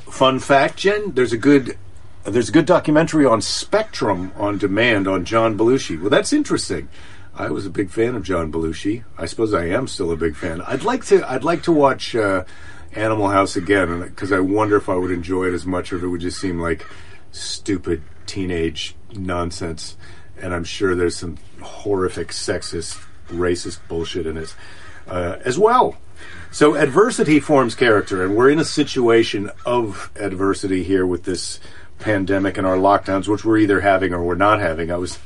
fun 0.00 0.38
fact, 0.38 0.78
Jen, 0.78 1.12
there's 1.12 1.32
a 1.32 1.38
good 1.38 1.76
there's 2.24 2.48
a 2.48 2.52
good 2.52 2.66
documentary 2.66 3.26
on 3.26 3.40
Spectrum 3.40 4.32
on 4.36 4.58
demand 4.58 5.06
on 5.06 5.24
John 5.24 5.58
Belushi. 5.58 6.00
Well, 6.00 6.10
that's 6.10 6.32
interesting. 6.32 6.88
I 7.34 7.50
was 7.50 7.66
a 7.66 7.70
big 7.70 7.90
fan 7.90 8.14
of 8.14 8.22
John 8.22 8.52
Belushi. 8.52 9.04
I 9.18 9.26
suppose 9.26 9.52
I 9.52 9.66
am 9.66 9.88
still 9.88 10.12
a 10.12 10.16
big 10.16 10.36
fan. 10.36 10.60
I'd 10.62 10.84
like 10.84 11.04
to. 11.06 11.28
I'd 11.28 11.44
like 11.44 11.64
to 11.64 11.72
watch 11.72 12.14
uh, 12.14 12.44
Animal 12.92 13.28
House 13.28 13.56
again 13.56 14.00
because 14.02 14.32
I 14.32 14.40
wonder 14.40 14.76
if 14.76 14.88
I 14.88 14.94
would 14.94 15.10
enjoy 15.10 15.46
it 15.46 15.54
as 15.54 15.66
much, 15.66 15.92
or 15.92 15.96
if 15.96 16.02
it 16.02 16.08
would 16.08 16.20
just 16.20 16.40
seem 16.40 16.60
like 16.60 16.86
stupid 17.32 18.02
teenage 18.26 18.94
nonsense. 19.12 19.96
And 20.40 20.54
I'm 20.54 20.64
sure 20.64 20.94
there's 20.94 21.16
some 21.16 21.38
horrific 21.60 22.28
sexist, 22.28 23.04
racist 23.28 23.80
bullshit 23.88 24.26
in 24.26 24.36
it 24.36 24.54
uh, 25.08 25.38
as 25.44 25.58
well. 25.58 25.96
So 26.50 26.76
adversity 26.76 27.40
forms 27.40 27.74
character, 27.74 28.24
and 28.24 28.36
we're 28.36 28.50
in 28.50 28.60
a 28.60 28.64
situation 28.64 29.50
of 29.66 30.10
adversity 30.14 30.84
here 30.84 31.04
with 31.04 31.24
this 31.24 31.58
pandemic 31.98 32.58
and 32.58 32.66
our 32.66 32.76
lockdowns, 32.76 33.28
which 33.28 33.44
we're 33.44 33.58
either 33.58 33.80
having 33.80 34.12
or 34.12 34.22
we're 34.22 34.34
not 34.34 34.60
having. 34.60 34.90
I 34.90 34.96
was 34.96 35.18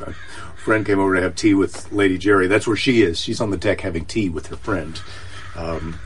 a 0.00 0.12
friend 0.56 0.84
came 0.84 0.98
over 0.98 1.14
to 1.14 1.22
have 1.22 1.34
tea 1.34 1.54
with 1.54 1.92
Lady 1.92 2.18
Jerry. 2.18 2.46
That's 2.46 2.66
where 2.66 2.76
she 2.76 3.02
is. 3.02 3.20
She's 3.20 3.40
on 3.40 3.50
the 3.50 3.56
deck 3.56 3.80
having 3.82 4.04
tea 4.04 4.28
with 4.28 4.48
her 4.48 4.56
friend 4.56 5.00
um, 5.54 5.98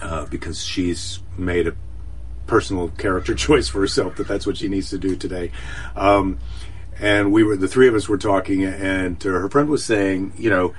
uh, 0.00 0.26
because 0.26 0.64
she's 0.64 1.20
made 1.36 1.66
a 1.68 1.74
personal 2.46 2.88
character 2.88 3.34
choice 3.46 3.68
for 3.68 3.80
herself 3.80 4.16
that 4.16 4.28
that's 4.28 4.46
what 4.46 4.56
she 4.56 4.68
needs 4.68 4.90
to 4.90 4.98
do 4.98 5.16
today. 5.16 5.50
Um, 5.94 6.38
and 6.98 7.32
we 7.32 7.44
were 7.44 7.56
the 7.56 7.68
three 7.68 7.88
of 7.88 7.94
us 7.94 8.08
were 8.08 8.16
talking, 8.16 8.64
and 8.64 9.24
uh, 9.24 9.28
her 9.28 9.50
friend 9.50 9.68
was 9.68 9.84
saying, 9.84 10.32
you 10.38 10.48
know, 10.48 10.74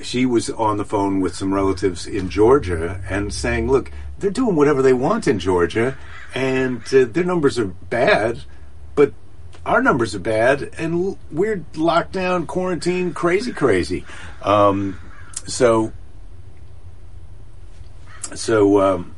she 0.00 0.26
was 0.26 0.50
on 0.50 0.76
the 0.76 0.84
phone 0.84 1.20
with 1.20 1.34
some 1.34 1.54
relatives 1.54 2.06
in 2.06 2.28
Georgia 2.28 3.00
and 3.08 3.32
saying, 3.32 3.70
look, 3.70 3.90
they're 4.18 4.30
doing 4.30 4.56
whatever 4.56 4.82
they 4.82 4.92
want 4.92 5.26
in 5.26 5.38
Georgia 5.38 5.96
and 6.34 6.82
uh, 6.92 7.06
their 7.06 7.24
numbers 7.24 7.58
are 7.58 7.66
bad, 7.66 8.40
but 8.94 9.12
our 9.64 9.82
numbers 9.82 10.14
are 10.14 10.20
bad, 10.20 10.70
and 10.78 11.16
we're 11.30 11.64
locked 11.74 12.12
down, 12.12 12.46
quarantine, 12.46 13.12
crazy, 13.14 13.52
crazy. 13.52 14.04
Um, 14.42 15.00
so, 15.46 15.92
so, 18.34 18.80
um, 18.80 19.14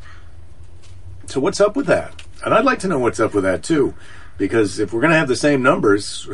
so 1.26 1.40
what's 1.40 1.60
up 1.60 1.76
with 1.76 1.86
that? 1.86 2.22
And 2.44 2.54
I'd 2.54 2.64
like 2.64 2.78
to 2.80 2.88
know 2.88 2.98
what's 2.98 3.20
up 3.20 3.34
with 3.34 3.44
that 3.44 3.62
too, 3.62 3.94
because 4.36 4.78
if 4.78 4.92
we're 4.92 5.00
going 5.00 5.10
to 5.10 5.18
have 5.18 5.28
the 5.28 5.36
same 5.36 5.62
numbers, 5.62 6.28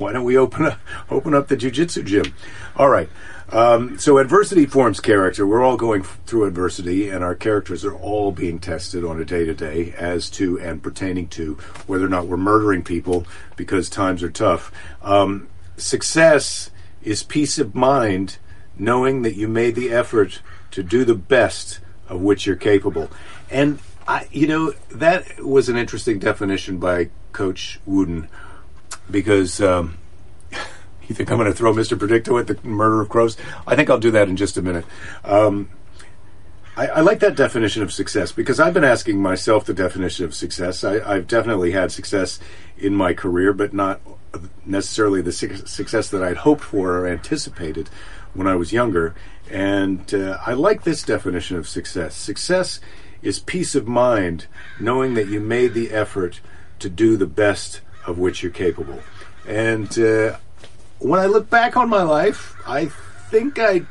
why 0.00 0.12
don't 0.12 0.24
we 0.24 0.36
open 0.36 0.66
up 0.66 0.78
open 1.10 1.34
up 1.34 1.48
the 1.48 1.56
jujitsu 1.56 2.04
gym? 2.04 2.34
All 2.76 2.88
right. 2.88 3.08
Um, 3.52 3.98
so 3.98 4.18
adversity 4.18 4.64
forms 4.64 5.00
character. 5.00 5.46
We're 5.46 5.64
all 5.64 5.76
going 5.76 6.02
through 6.02 6.44
adversity, 6.44 7.08
and 7.08 7.24
our 7.24 7.34
characters 7.34 7.84
are 7.84 7.94
all 7.94 8.30
being 8.30 8.60
tested 8.60 9.04
on 9.04 9.20
a 9.20 9.24
day 9.24 9.44
to 9.44 9.54
day 9.54 9.92
as 9.98 10.30
to 10.30 10.58
and 10.60 10.82
pertaining 10.82 11.26
to 11.28 11.54
whether 11.86 12.06
or 12.06 12.08
not 12.08 12.28
we're 12.28 12.36
murdering 12.36 12.82
people 12.82 13.26
because 13.56 13.90
times 13.90 14.22
are 14.22 14.30
tough. 14.30 14.72
Um, 15.02 15.48
success 15.76 16.70
is 17.02 17.24
peace 17.24 17.58
of 17.58 17.74
mind, 17.74 18.38
knowing 18.78 19.22
that 19.22 19.34
you 19.34 19.48
made 19.48 19.74
the 19.74 19.90
effort 19.90 20.40
to 20.70 20.84
do 20.84 21.04
the 21.04 21.16
best 21.16 21.80
of 22.08 22.20
which 22.20 22.46
you're 22.46 22.56
capable. 22.56 23.10
And 23.50 23.80
I, 24.06 24.28
you 24.30 24.46
know, 24.46 24.74
that 24.92 25.44
was 25.44 25.68
an 25.68 25.76
interesting 25.76 26.20
definition 26.20 26.78
by 26.78 27.10
Coach 27.32 27.80
Wooden 27.84 28.28
because. 29.10 29.60
Um, 29.60 29.98
you 31.08 31.14
think 31.14 31.30
I'm 31.30 31.38
going 31.38 31.50
to 31.50 31.56
throw 31.56 31.72
Mr. 31.72 31.98
Predicto 31.98 32.38
at 32.38 32.46
the 32.46 32.58
murder 32.66 33.00
of 33.00 33.08
crows? 33.08 33.36
I 33.66 33.74
think 33.74 33.90
I'll 33.90 33.98
do 33.98 34.12
that 34.12 34.28
in 34.28 34.36
just 34.36 34.56
a 34.56 34.62
minute. 34.62 34.84
Um, 35.24 35.68
I, 36.76 36.86
I, 36.86 37.00
like 37.00 37.18
that 37.20 37.36
definition 37.36 37.82
of 37.82 37.92
success 37.92 38.32
because 38.32 38.60
I've 38.60 38.72
been 38.72 38.84
asking 38.84 39.20
myself 39.20 39.64
the 39.64 39.74
definition 39.74 40.24
of 40.24 40.34
success. 40.34 40.84
I, 40.84 41.16
have 41.16 41.26
definitely 41.26 41.72
had 41.72 41.90
success 41.90 42.38
in 42.78 42.94
my 42.94 43.12
career, 43.12 43.52
but 43.52 43.74
not 43.74 44.00
necessarily 44.64 45.20
the 45.20 45.32
su- 45.32 45.66
success 45.66 46.08
that 46.10 46.22
I'd 46.22 46.38
hoped 46.38 46.62
for 46.62 46.98
or 46.98 47.06
anticipated 47.06 47.90
when 48.34 48.46
I 48.46 48.54
was 48.54 48.72
younger. 48.72 49.14
And 49.50 50.12
uh, 50.14 50.38
I 50.46 50.52
like 50.52 50.84
this 50.84 51.02
definition 51.02 51.56
of 51.56 51.68
success. 51.68 52.14
Success 52.14 52.80
is 53.20 53.40
peace 53.40 53.74
of 53.74 53.88
mind, 53.88 54.46
knowing 54.78 55.14
that 55.14 55.28
you 55.28 55.40
made 55.40 55.74
the 55.74 55.90
effort 55.90 56.40
to 56.78 56.88
do 56.88 57.16
the 57.16 57.26
best 57.26 57.80
of 58.06 58.18
which 58.18 58.42
you're 58.42 58.52
capable. 58.52 59.00
And 59.46 59.98
uh, 59.98 60.36
when 60.98 61.20
I 61.20 61.26
look 61.26 61.50
back 61.50 61.76
on 61.76 61.88
my 61.88 62.02
life, 62.02 62.56
I 62.66 62.86
think 63.30 63.58
I 63.58 63.82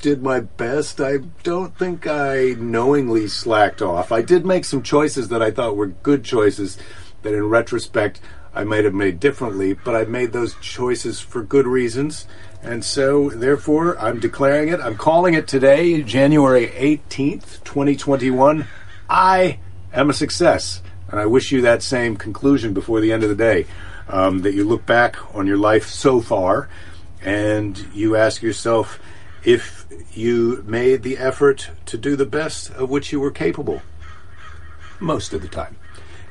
did 0.00 0.22
my 0.22 0.40
best. 0.40 1.00
I 1.00 1.18
don't 1.42 1.76
think 1.76 2.06
I 2.06 2.54
knowingly 2.58 3.26
slacked 3.28 3.82
off. 3.82 4.12
I 4.12 4.22
did 4.22 4.46
make 4.46 4.64
some 4.64 4.82
choices 4.82 5.28
that 5.28 5.42
I 5.42 5.50
thought 5.50 5.76
were 5.76 5.88
good 5.88 6.24
choices 6.24 6.78
that 7.22 7.34
in 7.34 7.48
retrospect 7.48 8.20
I 8.54 8.64
might 8.64 8.84
have 8.84 8.94
made 8.94 9.20
differently, 9.20 9.74
but 9.74 9.94
I 9.94 10.04
made 10.04 10.32
those 10.32 10.54
choices 10.60 11.20
for 11.20 11.42
good 11.42 11.66
reasons. 11.66 12.26
And 12.62 12.84
so, 12.84 13.30
therefore, 13.30 13.98
I'm 13.98 14.18
declaring 14.18 14.68
it. 14.68 14.80
I'm 14.80 14.96
calling 14.96 15.34
it 15.34 15.46
today, 15.46 16.02
January 16.02 16.68
18th, 16.68 17.62
2021. 17.64 18.66
I 19.08 19.58
am 19.92 20.10
a 20.10 20.14
success. 20.14 20.82
And 21.10 21.18
I 21.20 21.26
wish 21.26 21.52
you 21.52 21.62
that 21.62 21.82
same 21.82 22.16
conclusion 22.16 22.74
before 22.74 23.00
the 23.00 23.12
end 23.12 23.22
of 23.22 23.28
the 23.28 23.34
day 23.34 23.66
um, 24.08 24.42
that 24.42 24.54
you 24.54 24.64
look 24.64 24.84
back 24.86 25.16
on 25.34 25.46
your 25.46 25.56
life 25.56 25.88
so 25.88 26.20
far 26.20 26.68
and 27.22 27.78
you 27.94 28.16
ask 28.16 28.42
yourself 28.42 28.98
if 29.44 29.86
you 30.12 30.62
made 30.66 31.02
the 31.02 31.18
effort 31.18 31.70
to 31.86 31.96
do 31.96 32.16
the 32.16 32.26
best 32.26 32.70
of 32.70 32.90
which 32.90 33.12
you 33.12 33.20
were 33.20 33.30
capable 33.30 33.82
most 35.00 35.32
of 35.32 35.42
the 35.42 35.48
time. 35.48 35.76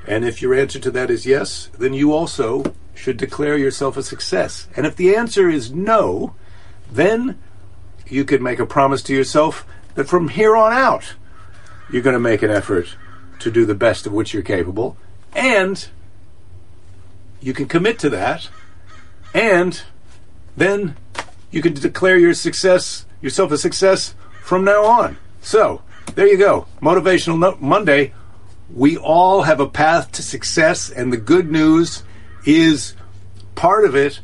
And 0.05 0.23
if 0.23 0.41
your 0.41 0.53
answer 0.53 0.79
to 0.79 0.91
that 0.91 1.09
is 1.09 1.25
yes, 1.25 1.69
then 1.77 1.93
you 1.93 2.13
also 2.13 2.73
should 2.93 3.17
declare 3.17 3.57
yourself 3.57 3.97
a 3.97 4.03
success. 4.03 4.67
And 4.75 4.85
if 4.85 4.95
the 4.95 5.15
answer 5.15 5.49
is 5.49 5.71
no, 5.71 6.35
then 6.91 7.39
you 8.07 8.23
could 8.23 8.41
make 8.41 8.59
a 8.59 8.65
promise 8.65 9.01
to 9.03 9.13
yourself 9.13 9.65
that 9.95 10.07
from 10.07 10.29
here 10.29 10.55
on 10.55 10.71
out, 10.71 11.15
you're 11.91 12.01
going 12.01 12.13
to 12.13 12.19
make 12.19 12.41
an 12.41 12.51
effort 12.51 12.95
to 13.39 13.51
do 13.51 13.65
the 13.65 13.75
best 13.75 14.05
of 14.05 14.13
which 14.13 14.33
you're 14.33 14.43
capable 14.43 14.97
and 15.35 15.87
you 17.39 17.53
can 17.53 17.67
commit 17.67 17.99
to 17.99 18.09
that, 18.09 18.49
and 19.33 19.81
then 20.55 20.97
you 21.51 21.61
can 21.61 21.73
declare 21.73 22.17
your 22.17 22.33
success 22.33 23.05
yourself 23.21 23.51
a 23.51 23.57
success 23.57 24.15
from 24.41 24.63
now 24.63 24.83
on. 24.83 25.17
So 25.41 25.81
there 26.15 26.27
you 26.27 26.37
go, 26.37 26.67
motivational 26.81 27.37
no- 27.39 27.57
Monday. 27.59 28.13
We 28.73 28.97
all 28.97 29.43
have 29.43 29.59
a 29.59 29.67
path 29.67 30.11
to 30.13 30.23
success, 30.23 30.89
and 30.89 31.13
the 31.13 31.17
good 31.17 31.49
news 31.49 32.03
is 32.45 32.95
part 33.55 33.85
of 33.85 33.95
it. 33.95 34.19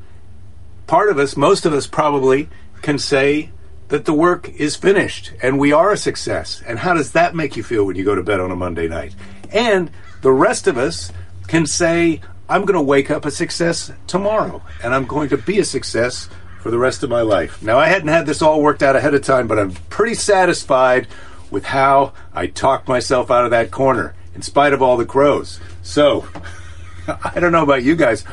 Part 0.86 1.10
of 1.10 1.18
us, 1.18 1.38
most 1.38 1.66
of 1.66 1.74
us 1.74 1.88
probably, 1.88 2.50
can 2.82 2.98
say 2.98 3.52
that 3.94 4.06
the 4.06 4.14
work 4.14 4.50
is 4.50 4.76
finished 4.76 5.32
and 5.44 5.60
we 5.60 5.72
are 5.72 5.92
a 5.92 5.98
success. 5.98 6.64
And 6.66 6.80
how 6.80 6.96
does 6.96 7.12
that 7.12 7.36
make 7.36 7.56
you 7.56 7.62
feel 7.62 7.86
when 7.86 7.96
you 7.96 8.04
go 8.04 8.16
to 8.16 8.24
bed 8.24 8.40
on 8.40 8.50
a 8.50 8.56
Monday 8.56 8.88
night? 8.88 9.14
And 9.52 9.92
the 10.24 10.32
rest 10.32 10.66
of 10.66 10.80
us 10.80 11.12
can 11.48 11.68
say, 11.68 12.20
I'm 12.50 12.66
going 12.66 12.74
to 12.74 12.82
wake 12.82 13.12
up 13.12 13.24
a 13.24 13.30
success 13.30 13.92
tomorrow, 14.08 14.64
and 14.84 14.96
I'm 14.96 15.06
going 15.06 15.30
to 15.30 15.38
be 15.38 15.60
a 15.60 15.64
success 15.64 16.28
for 16.60 16.72
the 16.72 16.80
rest 16.80 17.04
of 17.04 17.12
my 17.12 17.22
life. 17.22 17.62
Now, 17.62 17.78
I 17.78 17.86
hadn't 17.86 18.08
had 18.08 18.26
this 18.26 18.42
all 18.42 18.64
worked 18.64 18.82
out 18.82 18.96
ahead 18.96 19.14
of 19.14 19.22
time, 19.22 19.46
but 19.46 19.60
I'm 19.60 19.74
pretty 19.92 20.16
satisfied 20.16 21.08
with 21.52 21.66
how 21.66 22.14
I 22.34 22.48
talked 22.48 22.88
myself 22.88 23.30
out 23.30 23.46
of 23.46 23.52
that 23.52 23.70
corner. 23.70 24.16
in 24.34 24.42
spite 24.42 24.74
of 24.74 24.82
all 24.82 24.98
the 24.98 25.06
crows. 25.06 25.60
So, 25.84 26.28
I 27.08 27.40
don't 27.40 27.52
know 27.52 27.62
about 27.62 27.84
you 27.84 27.96
guys, 27.96 28.26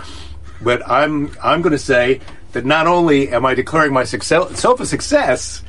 but 0.62 0.88
I'm 0.88 1.37
I'm 1.43 1.61
going 1.61 1.73
to 1.73 1.79
say 1.79 2.23
that 2.52 2.64
not 2.64 2.87
only 2.87 3.30
am 3.30 3.47
I 3.47 3.54
declaring 3.54 3.92
myself 3.92 4.80
a 4.80 4.87
success, 4.87 5.62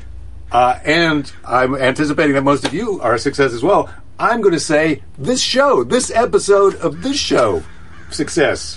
uh, 0.50 0.78
and 0.84 1.32
I'm 1.44 1.74
anticipating 1.74 2.34
that 2.34 2.42
most 2.42 2.64
of 2.64 2.74
you 2.74 3.00
are 3.00 3.14
a 3.14 3.18
success 3.18 3.52
as 3.52 3.62
well. 3.62 3.92
I'm 4.18 4.40
going 4.40 4.54
to 4.54 4.60
say 4.60 5.02
this 5.18 5.42
show, 5.42 5.82
this 5.84 6.10
episode 6.10 6.74
of 6.76 7.02
this 7.02 7.18
show, 7.18 7.62
success. 8.10 8.76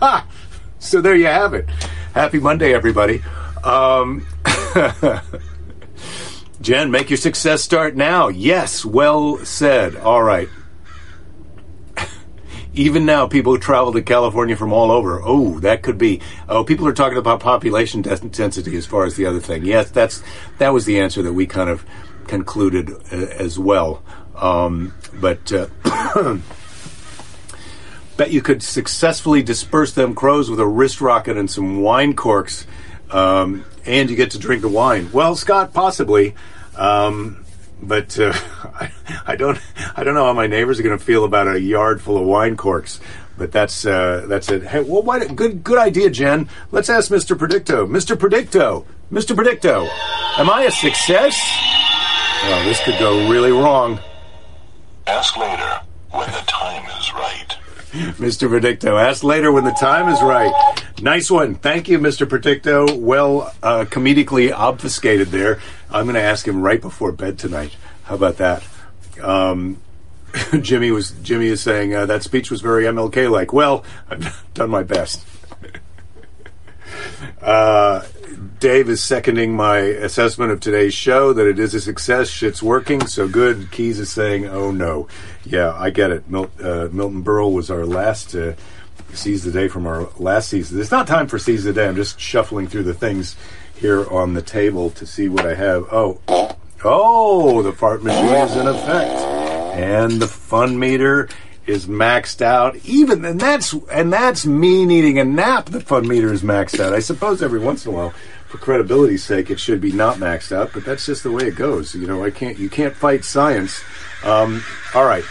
Ha! 0.00 0.26
So 0.78 1.00
there 1.00 1.14
you 1.14 1.26
have 1.26 1.54
it. 1.54 1.68
Happy 2.12 2.38
Monday, 2.38 2.74
everybody. 2.74 3.22
Um, 3.64 4.26
Jen, 6.60 6.90
make 6.90 7.10
your 7.10 7.16
success 7.16 7.62
start 7.62 7.96
now. 7.96 8.28
Yes, 8.28 8.84
well 8.84 9.38
said. 9.44 9.96
All 9.96 10.22
right. 10.22 10.48
Even 12.74 13.06
now, 13.06 13.28
people 13.28 13.52
who 13.52 13.58
travel 13.58 13.92
to 13.92 14.02
California 14.02 14.56
from 14.56 14.72
all 14.72 14.90
over. 14.90 15.20
Oh, 15.22 15.60
that 15.60 15.82
could 15.82 15.96
be. 15.96 16.20
Oh, 16.48 16.64
people 16.64 16.88
are 16.88 16.92
talking 16.92 17.18
about 17.18 17.40
population 17.40 18.02
density 18.02 18.76
as 18.76 18.84
far 18.84 19.04
as 19.04 19.14
the 19.14 19.26
other 19.26 19.40
thing. 19.40 19.64
Yes, 19.64 19.90
that's 19.90 20.22
that 20.58 20.72
was 20.72 20.84
the 20.84 20.98
answer 20.98 21.22
that 21.22 21.32
we 21.32 21.46
kind 21.46 21.70
of 21.70 21.84
concluded 22.26 22.90
uh, 22.90 23.16
as 23.16 23.58
well. 23.58 24.02
Um, 24.34 24.92
but 25.20 25.52
uh, 25.52 25.68
bet 28.16 28.32
you 28.32 28.42
could 28.42 28.62
successfully 28.62 29.42
disperse 29.42 29.92
them 29.92 30.14
crows 30.14 30.50
with 30.50 30.58
a 30.58 30.66
wrist 30.66 31.00
rocket 31.00 31.36
and 31.36 31.48
some 31.48 31.80
wine 31.80 32.14
corks, 32.14 32.66
um, 33.10 33.64
and 33.86 34.10
you 34.10 34.16
get 34.16 34.32
to 34.32 34.38
drink 34.38 34.62
the 34.62 34.68
wine. 34.68 35.10
Well, 35.12 35.36
Scott, 35.36 35.72
possibly. 35.72 36.34
Um, 36.76 37.43
but 37.82 38.18
uh, 38.18 38.32
I, 38.64 38.92
I, 39.26 39.36
don't 39.36 39.58
I 39.96 40.04
don't 40.04 40.14
know 40.14 40.24
how 40.24 40.32
my 40.32 40.46
neighbors 40.46 40.80
are 40.80 40.82
going 40.82 40.98
to 40.98 41.04
feel 41.04 41.24
about 41.24 41.48
a 41.48 41.60
yard 41.60 42.00
full 42.00 42.16
of 42.16 42.24
wine 42.24 42.56
corks. 42.56 43.00
But 43.36 43.50
that's 43.50 43.84
uh, 43.84 44.26
that's 44.28 44.48
it. 44.48 44.62
Hey, 44.62 44.82
well, 44.82 45.02
what, 45.02 45.34
good 45.34 45.64
good 45.64 45.78
idea, 45.78 46.08
Jen. 46.08 46.48
Let's 46.70 46.88
ask 46.88 47.10
Mr. 47.10 47.36
Predicto. 47.36 47.88
Mr. 47.88 48.16
Predicto, 48.16 48.86
Mr. 49.10 49.34
Predicto, 49.34 49.88
am 50.38 50.48
I 50.48 50.62
a 50.62 50.70
success? 50.70 51.36
Oh, 52.46 52.62
this 52.64 52.82
could 52.84 52.98
go 53.00 53.28
really 53.28 53.50
wrong. 53.50 53.98
Ask 55.06 55.36
later 55.36 55.80
when 56.10 56.30
the 56.30 56.44
time 56.46 56.84
is 56.98 57.12
right. 57.12 57.56
Mr. 58.18 58.48
Predicto, 58.48 59.00
ask 59.00 59.24
later 59.24 59.50
when 59.50 59.64
the 59.64 59.72
time 59.72 60.08
is 60.08 60.20
right. 60.22 60.52
Nice 61.00 61.30
one. 61.30 61.54
Thank 61.54 61.88
you, 61.88 61.98
Mr. 61.98 62.26
Predicto. 62.26 62.98
Well, 62.98 63.54
uh, 63.62 63.84
comedically 63.84 64.52
obfuscated 64.52 65.28
there. 65.28 65.60
I'm 65.94 66.06
going 66.06 66.14
to 66.16 66.22
ask 66.22 66.46
him 66.46 66.60
right 66.60 66.80
before 66.80 67.12
bed 67.12 67.38
tonight. 67.38 67.76
How 68.02 68.16
about 68.16 68.38
that? 68.38 68.64
Um, 69.22 69.80
Jimmy 70.60 70.90
was 70.90 71.12
Jimmy 71.22 71.46
is 71.46 71.62
saying 71.62 71.94
uh, 71.94 72.06
that 72.06 72.24
speech 72.24 72.50
was 72.50 72.60
very 72.60 72.82
MLK 72.82 73.30
like. 73.30 73.52
Well, 73.52 73.84
I've 74.10 74.44
done 74.54 74.70
my 74.70 74.82
best. 74.82 75.24
uh, 77.40 78.04
Dave 78.58 78.88
is 78.88 79.00
seconding 79.00 79.54
my 79.54 79.78
assessment 79.78 80.50
of 80.50 80.58
today's 80.58 80.94
show 80.94 81.32
that 81.32 81.46
it 81.46 81.60
is 81.60 81.74
a 81.74 81.80
success. 81.80 82.28
Shit's 82.28 82.60
working, 82.60 83.06
so 83.06 83.28
good. 83.28 83.70
Keys 83.70 84.00
is 84.00 84.10
saying, 84.10 84.46
"Oh 84.46 84.72
no, 84.72 85.06
yeah, 85.44 85.72
I 85.78 85.90
get 85.90 86.10
it." 86.10 86.28
Mil- 86.28 86.50
uh, 86.60 86.88
Milton 86.90 87.22
Berle 87.22 87.52
was 87.52 87.70
our 87.70 87.86
last 87.86 88.34
uh, 88.34 88.54
seize 89.12 89.44
the 89.44 89.52
day 89.52 89.68
from 89.68 89.86
our 89.86 90.08
last 90.18 90.48
season. 90.48 90.80
It's 90.80 90.90
not 90.90 91.06
time 91.06 91.28
for 91.28 91.38
seize 91.38 91.62
the 91.62 91.72
day. 91.72 91.86
I'm 91.86 91.94
just 91.94 92.18
shuffling 92.18 92.66
through 92.66 92.82
the 92.82 92.94
things 92.94 93.36
here 93.76 94.08
on 94.08 94.34
the 94.34 94.42
table 94.42 94.90
to 94.90 95.06
see 95.06 95.28
what 95.28 95.46
I 95.46 95.54
have. 95.54 95.86
Oh, 95.92 96.20
oh, 96.84 97.62
the 97.62 97.72
fart 97.72 98.02
machine 98.02 98.34
is 98.34 98.56
in 98.56 98.66
effect, 98.66 99.18
and 99.76 100.20
the 100.20 100.28
fun 100.28 100.78
meter 100.78 101.28
is 101.66 101.86
maxed 101.86 102.42
out. 102.42 102.76
Even 102.84 103.24
and 103.24 103.40
that's 103.40 103.72
and 103.90 104.12
that's 104.12 104.46
me 104.46 104.84
needing 104.84 105.18
a 105.18 105.24
nap. 105.24 105.66
The 105.66 105.80
fun 105.80 106.06
meter 106.06 106.32
is 106.32 106.42
maxed 106.42 106.78
out. 106.78 106.92
I 106.92 107.00
suppose 107.00 107.42
every 107.42 107.58
once 107.58 107.86
in 107.86 107.92
a 107.92 107.96
while, 107.96 108.10
for 108.46 108.58
credibility's 108.58 109.24
sake, 109.24 109.50
it 109.50 109.58
should 109.58 109.80
be 109.80 109.90
not 109.90 110.18
maxed 110.18 110.52
out. 110.52 110.72
But 110.72 110.84
that's 110.84 111.06
just 111.06 111.22
the 111.22 111.32
way 111.32 111.48
it 111.48 111.56
goes. 111.56 111.94
You 111.94 112.06
know, 112.06 112.22
I 112.22 112.30
can't. 112.30 112.58
You 112.58 112.68
can't 112.68 112.94
fight 112.94 113.24
science. 113.24 113.82
Um, 114.22 114.62
all 114.94 115.04
right, 115.04 115.24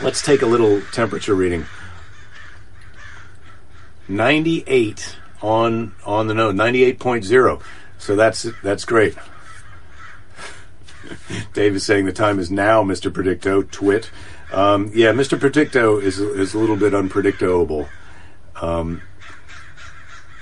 let's 0.00 0.22
take 0.22 0.42
a 0.42 0.46
little 0.46 0.80
temperature 0.92 1.34
reading. 1.34 1.66
Ninety-eight 4.08 5.17
on 5.42 5.94
on 6.04 6.26
the 6.26 6.34
nose, 6.34 6.54
ninety-eight 6.54 6.98
point 6.98 7.24
zero. 7.24 7.60
So 7.98 8.16
that's 8.16 8.46
that's 8.62 8.84
great. 8.84 9.16
Dave 11.52 11.74
is 11.74 11.84
saying 11.84 12.04
the 12.04 12.12
time 12.12 12.38
is 12.38 12.50
now, 12.50 12.82
Mr. 12.82 13.10
Predicto. 13.10 13.68
Twit. 13.70 14.10
Um, 14.52 14.90
yeah, 14.94 15.12
Mr. 15.12 15.38
Predicto 15.38 16.02
is 16.02 16.18
is 16.18 16.54
a 16.54 16.58
little 16.58 16.76
bit 16.76 16.94
unpredictable. 16.94 17.88
Um, 18.60 19.02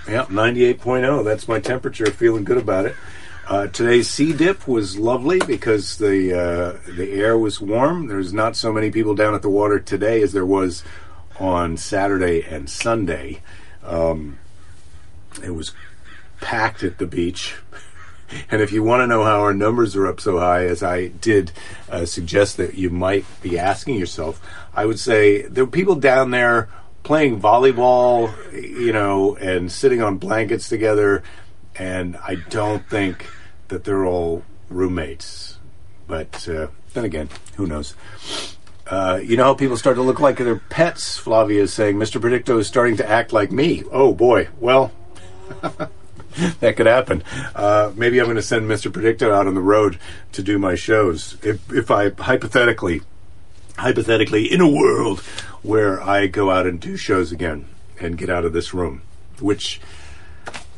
yeah, 0.09 0.25
98.0. 0.27 1.25
That's 1.25 1.49
my 1.49 1.59
temperature. 1.59 2.07
Feeling 2.07 2.45
good 2.45 2.59
about 2.59 2.87
it. 2.87 2.95
Uh, 3.49 3.67
today's 3.69 4.09
sea 4.09 4.33
dip 4.33 4.67
was 4.67 4.99
lovely 4.99 5.41
because 5.47 5.99
the 5.99 6.33
uh, 6.33 6.93
the 6.97 7.13
air 7.13 7.39
was 7.39 7.61
warm. 7.61 8.09
There's 8.09 8.33
not 8.33 8.57
so 8.57 8.73
many 8.73 8.91
people 8.91 9.15
down 9.15 9.35
at 9.35 9.43
the 9.43 9.51
water 9.51 9.79
today 9.79 10.23
as 10.23 10.33
there 10.33 10.47
was 10.47 10.83
on 11.39 11.77
Saturday 11.77 12.43
and 12.43 12.69
Sunday. 12.69 13.43
Um, 13.85 14.39
it 15.43 15.51
was 15.51 15.73
packed 16.41 16.83
at 16.83 16.99
the 16.99 17.07
beach. 17.07 17.55
And 18.51 18.61
if 18.61 18.73
you 18.73 18.83
want 18.83 19.03
to 19.03 19.07
know 19.07 19.23
how 19.23 19.41
our 19.43 19.55
numbers 19.55 19.95
are 19.95 20.07
up 20.07 20.21
so 20.21 20.39
high, 20.39 20.65
as 20.65 20.83
I 20.83 21.09
did 21.09 21.53
uh, 21.89 22.07
suggest 22.07 22.57
that 22.57 22.75
you 22.75 22.91
might 22.91 23.25
be 23.41 23.59
asking 23.59 23.95
yourself, 23.97 24.41
I 24.75 24.85
would 24.85 24.99
say 24.99 25.43
there 25.43 25.65
were 25.65 25.71
people 25.71 25.95
down 25.95 26.33
there 26.33 26.69
playing 27.05 27.41
volleyball, 27.41 28.35
you 28.53 28.93
know, 28.93 29.37
and 29.37 29.71
sitting 29.71 30.03
on 30.03 30.19
blankets 30.19 30.69
together. 30.69 31.23
And 31.77 32.17
I 32.17 32.37
don't 32.51 32.89
think 32.89 33.29
that 33.69 33.85
they're 33.85 34.05
all 34.05 34.43
roommates. 34.69 35.59
But 36.09 36.49
uh, 36.49 36.69
then 36.95 37.05
again, 37.05 37.29
who 37.57 37.67
knows? 37.67 37.95
Uh, 38.87 39.21
you 39.23 39.37
know 39.37 39.45
how 39.45 39.55
people 39.55 39.77
start 39.77 39.97
to 39.97 40.03
look 40.03 40.21
like 40.21 40.39
their 40.39 40.57
pets, 40.57 41.17
Flavia 41.17 41.63
is 41.63 41.73
saying. 41.73 41.97
Mr. 41.97 42.21
Predicto 42.21 42.59
is 42.59 42.67
starting 42.67 42.97
to 42.97 43.09
act 43.09 43.33
like 43.33 43.51
me. 43.51 43.83
Oh 43.91 44.15
boy. 44.15 44.49
Well, 44.61 44.93
that 46.61 46.77
could 46.77 46.87
happen. 46.87 47.23
Uh, 47.55 47.93
maybe 47.95 48.19
I'm 48.19 48.27
going 48.27 48.37
to 48.37 48.43
send 48.43 48.69
Mr. 48.69 48.91
Predicto 48.91 49.33
out 49.33 49.47
on 49.47 49.55
the 49.55 49.61
road 49.61 49.99
to 50.33 50.43
do 50.43 50.59
my 50.59 50.75
shows. 50.75 51.37
If, 51.43 51.73
if 51.73 51.91
I 51.91 52.11
hypothetically, 52.11 53.03
hypothetically, 53.79 54.53
in 54.53 54.61
a 54.61 54.69
world 54.69 55.21
where 55.63 56.03
I 56.03 56.27
go 56.27 56.51
out 56.51 56.67
and 56.67 56.81
do 56.81 56.97
shows 56.97 57.33
again 57.33 57.67
and 58.01 58.19
get 58.19 58.31
out 58.31 58.45
of 58.45 58.53
this 58.53 58.75
room, 58.75 59.03
which 59.41 59.81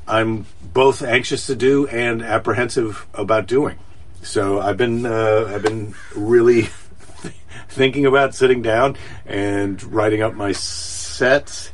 I'm 0.06 0.46
both 0.62 1.02
anxious 1.02 1.46
to 1.46 1.56
do 1.56 1.86
and 1.88 2.22
apprehensive 2.22 3.06
about 3.14 3.46
doing. 3.46 3.78
So 4.22 4.60
I've 4.60 4.76
been 4.76 5.06
uh, 5.06 5.50
I've 5.54 5.62
been 5.62 5.94
really 6.14 6.62
thinking 7.68 8.06
about 8.06 8.34
sitting 8.34 8.62
down 8.62 8.96
and 9.26 9.80
writing 9.82 10.22
up 10.22 10.34
my 10.34 10.52
set, 10.52 11.70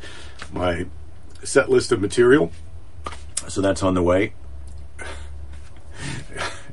my 0.53 0.87
set 1.43 1.71
list 1.71 1.93
of 1.93 2.01
material 2.01 2.53
so 3.49 3.61
that's 3.61 3.83
on 3.83 3.95
the 3.95 4.03
way. 4.03 4.35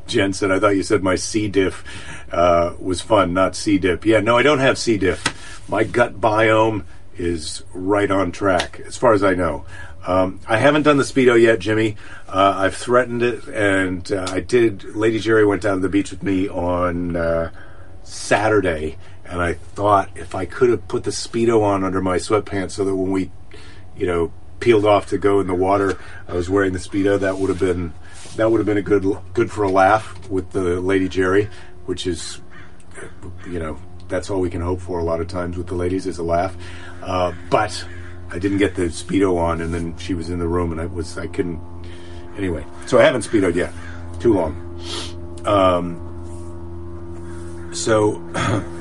Jen 0.08 0.34
said, 0.34 0.52
I 0.52 0.60
thought 0.60 0.76
you 0.76 0.84
said 0.84 1.04
my 1.04 1.16
C. 1.16 1.48
diff 1.48 1.84
uh, 2.32 2.74
was 2.80 3.02
fun, 3.02 3.34
not 3.34 3.56
C. 3.56 3.78
dip. 3.78 4.06
Yeah, 4.06 4.20
no, 4.20 4.38
I 4.38 4.44
don't 4.44 4.60
have 4.60 4.78
C. 4.78 4.98
diff. 4.98 5.70
My 5.70 5.84
gut 5.84 6.20
biome 6.20 6.84
is 7.18 7.64
right 7.74 8.10
on 8.10 8.32
track, 8.32 8.82
as 8.86 8.98
far 8.98 9.14
as 9.14 9.24
I 9.24 9.36
know. 9.36 9.66
Um, 10.06 10.40
I 10.48 10.58
haven't 10.58 10.84
done 10.84 10.98
the 10.98 11.04
Speedo 11.04 11.40
yet, 11.40 11.60
Jimmy. 11.60 11.96
Uh, 12.28 12.56
I've 12.58 12.76
threatened 12.76 13.22
it, 13.22 13.48
and 13.48 14.12
uh, 14.12 14.28
I 14.30 14.40
did. 14.40 14.96
Lady 14.96 15.20
Jerry 15.20 15.46
went 15.46 15.62
down 15.62 15.76
to 15.76 15.82
the 15.82 15.90
beach 15.90 16.12
with 16.12 16.24
me 16.24 16.50
on 16.50 17.16
uh, 17.16 17.52
Saturday, 18.04 18.98
and 19.26 19.42
I 19.42 19.54
thought 19.54 20.10
if 20.16 20.34
I 20.34 20.46
could 20.46 20.70
have 20.70 20.88
put 20.88 21.04
the 21.04 21.12
Speedo 21.12 21.62
on 21.62 21.84
under 21.84 22.02
my 22.02 22.18
sweatpants 22.18 22.72
so 22.72 22.84
that 22.86 22.96
when 22.96 23.12
we, 23.12 23.32
you 23.96 24.08
know, 24.08 24.34
peeled 24.62 24.86
off 24.86 25.08
to 25.08 25.18
go 25.18 25.42
in 25.42 25.48
the 25.48 25.54
water. 25.54 25.98
I 26.28 26.34
was 26.34 26.50
wearing 26.50 26.72
the 26.72 26.80
speedo. 26.80 27.20
That 27.20 27.38
would 27.38 27.50
have 27.50 27.60
been 27.60 27.94
that 28.38 28.50
would 28.50 28.60
have 28.60 28.66
been 28.66 28.78
a 28.78 28.82
good 28.82 29.06
good 29.34 29.52
for 29.52 29.64
a 29.64 29.70
laugh 29.70 30.30
with 30.30 30.52
the 30.52 30.80
Lady 30.80 31.10
Jerry, 31.10 31.50
which 31.86 32.08
is 32.08 32.40
you 33.48 33.60
know 33.60 33.78
that's 34.08 34.30
all 34.30 34.40
we 34.40 34.50
can 34.50 34.62
hope 34.62 34.80
for 34.80 35.00
a 35.00 35.04
lot 35.04 35.20
of 35.20 35.28
times 35.28 35.58
with 35.58 35.68
the 35.68 35.76
ladies 35.76 36.06
is 36.08 36.18
a 36.18 36.24
laugh. 36.24 36.56
Uh, 37.02 37.34
but 37.50 37.86
I 38.30 38.40
didn't 38.40 38.60
get 38.60 38.76
the 38.76 38.84
speedo 38.84 39.38
on, 39.38 39.60
and 39.60 39.74
then 39.74 39.98
she 39.98 40.14
was 40.14 40.30
in 40.30 40.40
the 40.40 40.48
room, 40.48 40.72
and 40.72 40.80
I 40.80 40.86
was 40.86 41.18
I 41.18 41.28
couldn't. 41.28 41.60
Anyway, 42.38 42.66
so 42.86 42.98
I 42.98 43.04
haven't 43.04 43.22
speedoed 43.22 43.56
yet. 43.56 43.74
Too 44.22 44.34
long. 44.34 44.56
Um, 45.46 46.08
so. 47.74 48.22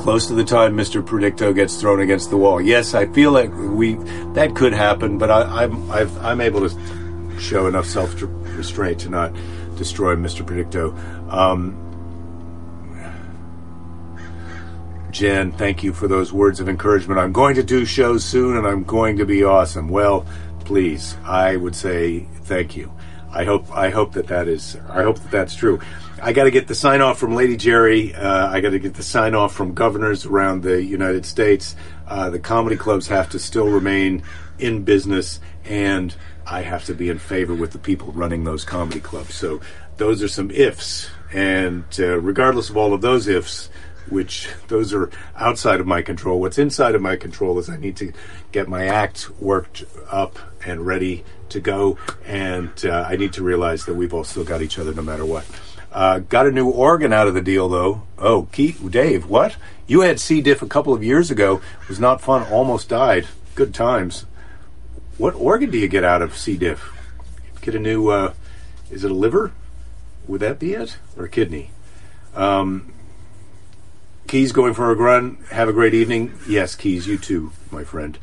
close 0.00 0.26
to 0.26 0.32
the 0.32 0.44
time 0.44 0.74
Mr. 0.74 1.02
Predicto 1.02 1.54
gets 1.54 1.78
thrown 1.78 2.00
against 2.00 2.30
the 2.30 2.36
wall. 2.36 2.58
Yes, 2.58 2.94
I 2.94 3.04
feel 3.12 3.32
like 3.32 3.52
we 3.54 3.94
that 4.32 4.56
could 4.56 4.72
happen, 4.72 5.18
but 5.18 5.30
I, 5.30 5.64
am 5.64 5.90
i 5.90 6.32
am 6.32 6.40
able 6.40 6.66
to 6.66 7.38
show 7.38 7.66
enough 7.66 7.84
self 7.84 8.14
restraint 8.56 9.00
to 9.00 9.10
not 9.10 9.34
destroy 9.76 10.16
Mr. 10.16 10.42
Predicto. 10.42 10.96
Um, 11.30 11.76
Jen, 15.10 15.52
thank 15.52 15.82
you 15.82 15.92
for 15.92 16.08
those 16.08 16.32
words 16.32 16.60
of 16.60 16.68
encouragement. 16.68 17.20
I'm 17.20 17.32
going 17.32 17.54
to 17.56 17.62
do 17.62 17.84
shows 17.84 18.24
soon 18.24 18.56
and 18.56 18.66
I'm 18.66 18.84
going 18.84 19.18
to 19.18 19.26
be 19.26 19.44
awesome. 19.44 19.90
Well, 19.90 20.24
please, 20.60 21.16
I 21.24 21.56
would 21.56 21.76
say 21.76 22.20
thank 22.44 22.74
you. 22.74 22.90
I 23.32 23.44
hope 23.44 23.70
I 23.76 23.90
hope 23.90 24.12
that 24.14 24.28
that 24.28 24.48
is 24.48 24.76
I 24.88 25.02
hope 25.02 25.18
that 25.18 25.30
that's 25.30 25.54
true. 25.54 25.78
I 26.22 26.34
got 26.34 26.44
to 26.44 26.50
get 26.50 26.68
the 26.68 26.74
sign 26.74 27.00
off 27.00 27.18
from 27.18 27.34
Lady 27.34 27.56
Jerry. 27.56 28.14
Uh, 28.14 28.48
I 28.48 28.60
got 28.60 28.70
to 28.70 28.78
get 28.78 28.94
the 28.94 29.02
sign 29.02 29.34
off 29.34 29.54
from 29.54 29.72
governors 29.72 30.26
around 30.26 30.62
the 30.62 30.82
United 30.82 31.24
States. 31.24 31.74
Uh, 32.06 32.28
the 32.28 32.38
comedy 32.38 32.76
clubs 32.76 33.06
have 33.06 33.30
to 33.30 33.38
still 33.38 33.68
remain 33.68 34.22
in 34.58 34.84
business, 34.84 35.40
and 35.64 36.14
I 36.46 36.60
have 36.60 36.84
to 36.86 36.94
be 36.94 37.08
in 37.08 37.18
favor 37.18 37.54
with 37.54 37.72
the 37.72 37.78
people 37.78 38.12
running 38.12 38.44
those 38.44 38.64
comedy 38.64 39.00
clubs. 39.00 39.34
So 39.34 39.62
those 39.96 40.22
are 40.22 40.28
some 40.28 40.50
ifs, 40.50 41.08
and 41.32 41.84
uh, 41.98 42.20
regardless 42.20 42.68
of 42.68 42.76
all 42.76 42.92
of 42.92 43.00
those 43.00 43.26
ifs, 43.26 43.70
which 44.10 44.48
those 44.68 44.92
are 44.92 45.10
outside 45.36 45.80
of 45.80 45.86
my 45.86 46.02
control. 46.02 46.40
What's 46.40 46.58
inside 46.58 46.94
of 46.94 47.00
my 47.00 47.16
control 47.16 47.58
is 47.58 47.70
I 47.70 47.76
need 47.76 47.96
to 47.96 48.12
get 48.52 48.68
my 48.68 48.86
act 48.86 49.30
worked 49.40 49.84
up 50.10 50.38
and 50.66 50.84
ready 50.84 51.24
to 51.50 51.60
go, 51.60 51.96
and 52.26 52.70
uh, 52.84 53.06
I 53.08 53.16
need 53.16 53.32
to 53.34 53.42
realize 53.42 53.86
that 53.86 53.94
we've 53.94 54.12
all 54.12 54.24
still 54.24 54.44
got 54.44 54.60
each 54.60 54.78
other 54.78 54.92
no 54.92 55.02
matter 55.02 55.24
what. 55.24 55.44
Uh, 55.92 56.20
got 56.20 56.46
a 56.46 56.52
new 56.52 56.68
organ 56.68 57.12
out 57.12 57.26
of 57.26 57.34
the 57.34 57.42
deal, 57.42 57.68
though. 57.68 58.02
Oh, 58.18 58.48
Keith, 58.52 58.80
Dave, 58.90 59.26
what? 59.26 59.56
You 59.86 60.02
had 60.02 60.20
C. 60.20 60.40
diff 60.40 60.62
a 60.62 60.68
couple 60.68 60.94
of 60.94 61.02
years 61.02 61.30
ago. 61.30 61.60
Was 61.88 61.98
not 61.98 62.20
fun. 62.20 62.46
Almost 62.50 62.88
died. 62.88 63.26
Good 63.56 63.74
times. 63.74 64.24
What 65.18 65.34
organ 65.34 65.70
do 65.70 65.78
you 65.78 65.88
get 65.88 66.04
out 66.04 66.22
of 66.22 66.36
C. 66.36 66.56
diff? 66.56 66.92
Get 67.60 67.74
a 67.74 67.78
new. 67.78 68.08
Uh, 68.08 68.34
is 68.90 69.04
it 69.04 69.10
a 69.10 69.14
liver? 69.14 69.52
Would 70.28 70.40
that 70.40 70.58
be 70.58 70.74
it, 70.74 70.96
or 71.16 71.24
a 71.24 71.28
kidney? 71.28 71.70
Um, 72.34 72.92
Keys 74.28 74.52
going 74.52 74.74
for 74.74 74.90
a 74.92 74.94
run. 74.94 75.38
Have 75.50 75.68
a 75.68 75.72
great 75.72 75.92
evening. 75.92 76.38
Yes, 76.48 76.76
Keys, 76.76 77.08
you 77.08 77.18
too, 77.18 77.50
my 77.72 77.82
friend. 77.82 78.16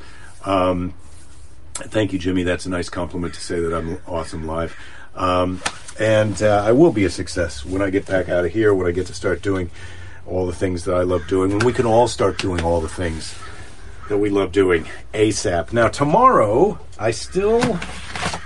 Um, 0.46 0.94
thank 1.78 2.14
you, 2.14 2.20
Jimmy. 2.20 2.44
That's 2.44 2.66
a 2.66 2.70
nice 2.70 2.90
compliment 2.90 3.34
to 3.36 3.42
say 3.42 3.60
that 3.60 3.74
I'm 3.74 4.00
awesome 4.08 4.46
live. 4.46 4.76
Um, 5.16 5.62
and 6.00 6.42
uh, 6.42 6.64
I 6.66 6.72
will 6.72 6.92
be 6.92 7.06
a 7.06 7.10
success 7.10 7.66
when 7.66 7.82
I 7.82 7.90
get 7.90 8.06
back 8.06 8.30
out 8.30 8.46
of 8.46 8.52
here, 8.52 8.74
when 8.74 8.88
I 8.88 8.92
get 8.92 9.08
to 9.08 9.14
start 9.14 9.42
doing 9.42 9.72
all 10.26 10.46
the 10.46 10.54
things 10.54 10.84
that 10.86 10.96
I 10.96 11.04
love 11.04 11.28
doing, 11.28 11.52
when 11.52 11.66
we 11.66 11.74
can 11.74 11.86
all 11.86 12.08
start 12.08 12.38
doing 12.38 12.64
all 12.64 12.82
the 12.82 12.90
things 12.90 13.36
that 14.10 14.18
we 14.18 14.30
love 14.30 14.52
doing 14.52 14.86
ASAP. 15.14 15.74
Now, 15.74 15.88
tomorrow, 15.88 16.80
I 17.00 17.12
still, 17.12 17.80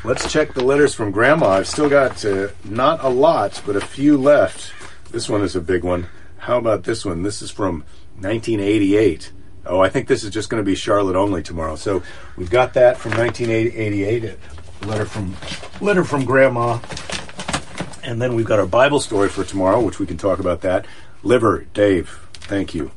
let's 0.03 0.31
check 0.31 0.53
the 0.53 0.63
letters 0.63 0.93
from 0.93 1.11
Grandma. 1.11 1.49
I've 1.49 1.67
still 1.67 1.89
got 1.89 2.23
uh, 2.25 2.49
not 2.63 3.03
a 3.03 3.09
lot, 3.09 3.61
but 3.65 3.75
a 3.75 3.81
few 3.81 4.17
left. 4.17 4.73
This 5.11 5.29
one 5.29 5.41
is 5.41 5.55
a 5.55 5.61
big 5.61 5.83
one. 5.83 6.07
How 6.37 6.57
about 6.57 6.83
this 6.83 7.05
one? 7.05 7.23
This 7.23 7.41
is 7.41 7.51
from 7.51 7.83
1988. 8.15 9.31
Oh, 9.65 9.79
I 9.79 9.89
think 9.89 10.07
this 10.07 10.23
is 10.23 10.31
just 10.31 10.49
going 10.49 10.63
to 10.63 10.65
be 10.65 10.75
Charlotte 10.75 11.15
only 11.15 11.43
tomorrow. 11.43 11.75
So 11.75 12.01
we've 12.35 12.49
got 12.49 12.73
that 12.73 12.97
from 12.97 13.11
1988. 13.11 14.23
A 14.23 14.87
letter 14.87 15.05
from 15.05 15.35
letter 15.79 16.03
from 16.03 16.25
Grandma, 16.25 16.79
and 18.03 18.19
then 18.19 18.33
we've 18.33 18.45
got 18.45 18.57
our 18.57 18.65
Bible 18.65 18.99
story 18.99 19.29
for 19.29 19.43
tomorrow, 19.43 19.79
which 19.79 19.99
we 19.99 20.07
can 20.07 20.17
talk 20.17 20.39
about 20.39 20.61
that. 20.61 20.87
Liver, 21.21 21.67
Dave, 21.75 22.27
thank 22.33 22.73
you. 22.73 22.91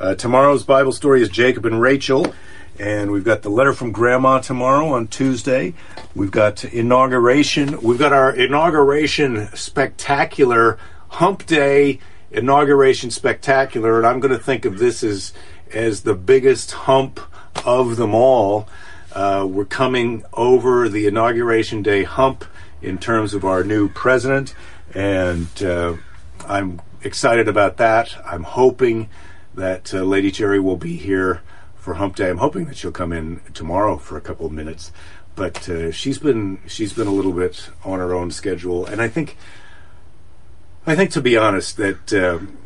Uh, 0.00 0.14
tomorrow's 0.14 0.64
Bible 0.64 0.92
story 0.92 1.20
is 1.20 1.28
Jacob 1.28 1.66
and 1.66 1.80
Rachel, 1.80 2.34
and 2.78 3.10
we've 3.10 3.24
got 3.24 3.42
the 3.42 3.50
letter 3.50 3.74
from 3.74 3.92
Grandma 3.92 4.38
tomorrow 4.38 4.88
on 4.88 5.08
Tuesday. 5.08 5.74
We've 6.14 6.30
got 6.30 6.64
inauguration. 6.64 7.82
We've 7.82 7.98
got 7.98 8.14
our 8.14 8.34
inauguration 8.34 9.54
spectacular 9.54 10.78
hump 11.08 11.44
day 11.44 12.00
inauguration 12.30 13.10
spectacular, 13.10 13.98
and 13.98 14.06
I'm 14.06 14.20
going 14.20 14.36
to 14.36 14.42
think 14.42 14.64
of 14.64 14.78
this 14.78 15.02
as 15.02 15.32
as 15.72 16.02
the 16.02 16.14
biggest 16.14 16.72
hump 16.72 17.20
of 17.64 17.96
them 17.96 18.14
all. 18.14 18.68
Uh, 19.12 19.46
we're 19.48 19.64
coming 19.64 20.24
over 20.34 20.88
the 20.88 21.06
inauguration 21.06 21.82
day 21.82 22.04
hump 22.04 22.44
in 22.82 22.98
terms 22.98 23.34
of 23.34 23.44
our 23.44 23.64
new 23.64 23.88
president, 23.88 24.54
and 24.94 25.62
uh, 25.62 25.96
I'm 26.46 26.80
excited 27.02 27.48
about 27.48 27.78
that. 27.78 28.14
I'm 28.24 28.42
hoping 28.42 29.08
that 29.54 29.94
uh, 29.94 30.02
Lady 30.02 30.30
Jerry 30.30 30.60
will 30.60 30.76
be 30.76 30.96
here 30.96 31.40
for 31.76 31.94
Hump 31.94 32.16
Day. 32.16 32.28
I'm 32.28 32.38
hoping 32.38 32.66
that 32.66 32.76
she'll 32.76 32.92
come 32.92 33.12
in 33.12 33.40
tomorrow 33.54 33.96
for 33.96 34.18
a 34.18 34.20
couple 34.20 34.44
of 34.44 34.52
minutes, 34.52 34.92
but 35.34 35.68
uh, 35.68 35.90
she's 35.90 36.18
been 36.18 36.58
she's 36.66 36.92
been 36.92 37.06
a 37.06 37.12
little 37.12 37.32
bit 37.32 37.70
on 37.84 37.98
her 37.98 38.14
own 38.14 38.30
schedule, 38.30 38.84
and 38.84 39.00
I 39.00 39.08
think 39.08 39.38
I 40.86 40.94
think 40.94 41.10
to 41.12 41.22
be 41.22 41.36
honest 41.36 41.76
that. 41.78 42.12
Um, 42.12 42.58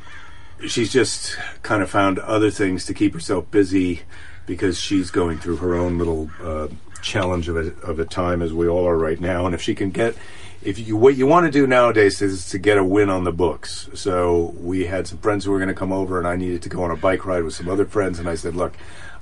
she's 0.66 0.92
just 0.92 1.36
kind 1.62 1.82
of 1.82 1.90
found 1.90 2.18
other 2.18 2.50
things 2.50 2.84
to 2.86 2.94
keep 2.94 3.14
herself 3.14 3.50
busy 3.50 4.02
because 4.46 4.78
she's 4.78 5.10
going 5.10 5.38
through 5.38 5.56
her 5.56 5.74
own 5.74 5.98
little 5.98 6.30
uh, 6.42 6.68
challenge 7.02 7.48
of 7.48 7.56
a, 7.56 7.74
of 7.82 7.98
a 7.98 8.04
time 8.04 8.42
as 8.42 8.52
we 8.52 8.68
all 8.68 8.86
are 8.86 8.96
right 8.96 9.20
now. 9.20 9.46
And 9.46 9.54
if 9.54 9.62
she 9.62 9.74
can 9.74 9.90
get, 9.90 10.16
if 10.62 10.78
you 10.78 10.96
what 10.96 11.16
you 11.16 11.26
want 11.26 11.46
to 11.46 11.52
do 11.52 11.66
nowadays 11.66 12.20
is 12.20 12.48
to 12.50 12.58
get 12.58 12.78
a 12.78 12.84
win 12.84 13.10
on 13.10 13.24
the 13.24 13.32
books. 13.32 13.88
So 13.94 14.54
we 14.58 14.86
had 14.86 15.06
some 15.06 15.18
friends 15.18 15.44
who 15.44 15.52
were 15.52 15.58
going 15.58 15.68
to 15.68 15.74
come 15.74 15.92
over, 15.92 16.18
and 16.18 16.26
I 16.26 16.36
needed 16.36 16.62
to 16.62 16.68
go 16.68 16.82
on 16.82 16.90
a 16.90 16.96
bike 16.96 17.24
ride 17.24 17.44
with 17.44 17.54
some 17.54 17.68
other 17.68 17.86
friends, 17.86 18.18
and 18.18 18.28
I 18.28 18.34
said, 18.34 18.56
look, 18.56 18.74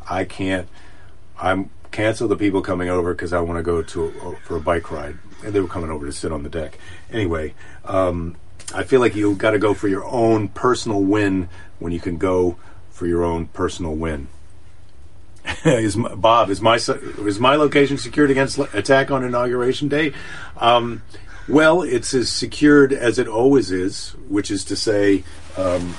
I 0.09 0.25
can't. 0.25 0.69
I'm 1.41 1.71
cancel 1.91 2.29
the 2.29 2.37
people 2.37 2.61
coming 2.61 2.89
over 2.89 3.15
because 3.15 3.33
I 3.33 3.41
want 3.41 3.59
to 3.59 3.63
go 3.63 3.83
to 3.83 4.37
for 4.45 4.57
a 4.57 4.61
bike 4.61 4.91
ride, 4.91 5.19
and 5.45 5.53
they 5.53 5.61
were 5.61 5.69
coming 5.69 5.91
over 5.91 6.07
to 6.07 6.13
sit 6.13 6.33
on 6.33 6.43
the 6.43 6.51
deck. 6.51 6.79
Anyway. 7.13 7.55
Um, 7.85 8.37
I 8.75 8.85
feel 8.85 9.01
like 9.01 9.15
you 9.15 9.35
got 9.35 9.53
to 9.53 9.59
go 9.59 9.75
for 9.75 9.89
your 9.89 10.05
own 10.05 10.49
personal 10.49 11.03
win 11.03 11.49
when 11.79 11.93
you 11.93 12.01
can 12.01 12.19
go 12.19 12.57
for 12.91 13.07
your 13.07 13.25
own 13.25 13.47
personal 13.47 13.95
win. 13.95 14.29
is 15.65 15.97
my, 15.97 16.15
Bob 16.15 16.51
is 16.51 16.61
my 16.61 16.75
is 16.75 17.41
my 17.41 17.57
location 17.57 17.97
secured 17.97 18.31
against 18.31 18.59
attack 18.75 19.11
on 19.11 19.25
inauguration 19.25 19.89
day? 19.89 20.13
Um, 20.57 21.03
well, 21.49 21.83
it's 21.83 22.13
as 22.13 22.31
secured 22.31 22.93
as 22.93 23.19
it 23.19 23.27
always 23.27 23.71
is, 23.71 24.11
which 24.29 24.51
is 24.51 24.65
to 24.65 24.77
say, 24.77 25.25
um, 25.57 25.97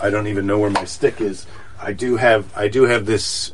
I 0.00 0.10
don't 0.10 0.28
even 0.28 0.46
know 0.46 0.58
where 0.58 0.70
my 0.70 0.84
stick 0.84 1.20
is. 1.20 1.46
I 1.80 1.92
do 1.92 2.16
have 2.16 2.56
I 2.56 2.68
do 2.68 2.84
have 2.84 3.06
this 3.06 3.52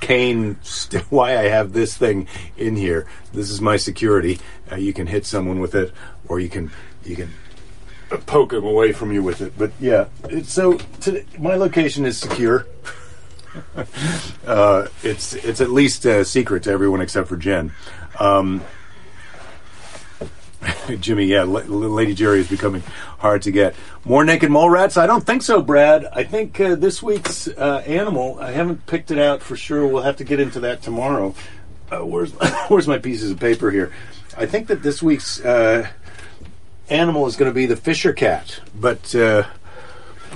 cane. 0.00 0.58
St- 0.62 1.02
why 1.10 1.38
I 1.38 1.48
have 1.48 1.72
this 1.72 1.96
thing 1.96 2.26
in 2.56 2.76
here? 2.76 3.06
This 3.32 3.50
is 3.50 3.60
my 3.60 3.76
security. 3.76 4.40
Uh, 4.70 4.76
you 4.76 4.92
can 4.92 5.06
hit 5.06 5.24
someone 5.24 5.60
with 5.60 5.74
it, 5.74 5.92
or 6.32 6.40
you 6.40 6.48
can 6.48 6.70
you 7.04 7.14
can 7.14 7.30
poke 8.24 8.50
them 8.50 8.64
away 8.64 8.92
from 8.92 9.12
you 9.12 9.22
with 9.22 9.42
it. 9.42 9.52
But 9.58 9.70
yeah, 9.78 10.06
so 10.44 10.78
to, 11.02 11.24
my 11.38 11.56
location 11.56 12.06
is 12.06 12.18
secure. 12.18 12.66
uh, 14.46 14.88
it's 15.02 15.34
it's 15.34 15.60
at 15.60 15.70
least 15.70 16.06
a 16.06 16.24
secret 16.24 16.62
to 16.62 16.70
everyone 16.70 17.02
except 17.02 17.28
for 17.28 17.36
Jen. 17.36 17.72
Um, 18.18 18.62
Jimmy, 21.00 21.26
yeah, 21.26 21.40
L- 21.40 21.66
Lady 21.66 22.14
Jerry 22.14 22.40
is 22.40 22.48
becoming 22.48 22.82
hard 23.18 23.42
to 23.42 23.50
get. 23.50 23.74
More 24.06 24.24
naked 24.24 24.50
mole 24.50 24.70
rats? 24.70 24.96
I 24.96 25.06
don't 25.06 25.24
think 25.24 25.42
so, 25.42 25.60
Brad. 25.60 26.06
I 26.06 26.24
think 26.24 26.58
uh, 26.60 26.76
this 26.76 27.02
week's 27.02 27.46
uh, 27.46 27.82
animal. 27.86 28.38
I 28.40 28.52
haven't 28.52 28.86
picked 28.86 29.10
it 29.10 29.18
out 29.18 29.42
for 29.42 29.54
sure. 29.54 29.86
We'll 29.86 30.02
have 30.02 30.16
to 30.16 30.24
get 30.24 30.40
into 30.40 30.60
that 30.60 30.80
tomorrow. 30.80 31.34
Uh, 31.90 32.06
where's 32.06 32.32
where's 32.68 32.88
my 32.88 32.96
pieces 32.96 33.32
of 33.32 33.38
paper 33.38 33.70
here? 33.70 33.92
I 34.34 34.46
think 34.46 34.68
that 34.68 34.82
this 34.82 35.02
week's 35.02 35.44
uh, 35.44 35.88
animal 36.88 37.26
is 37.26 37.36
going 37.36 37.50
to 37.50 37.54
be 37.54 37.66
the 37.66 37.76
Fisher 37.76 38.12
cat, 38.12 38.60
but 38.74 39.14
uh, 39.14 39.44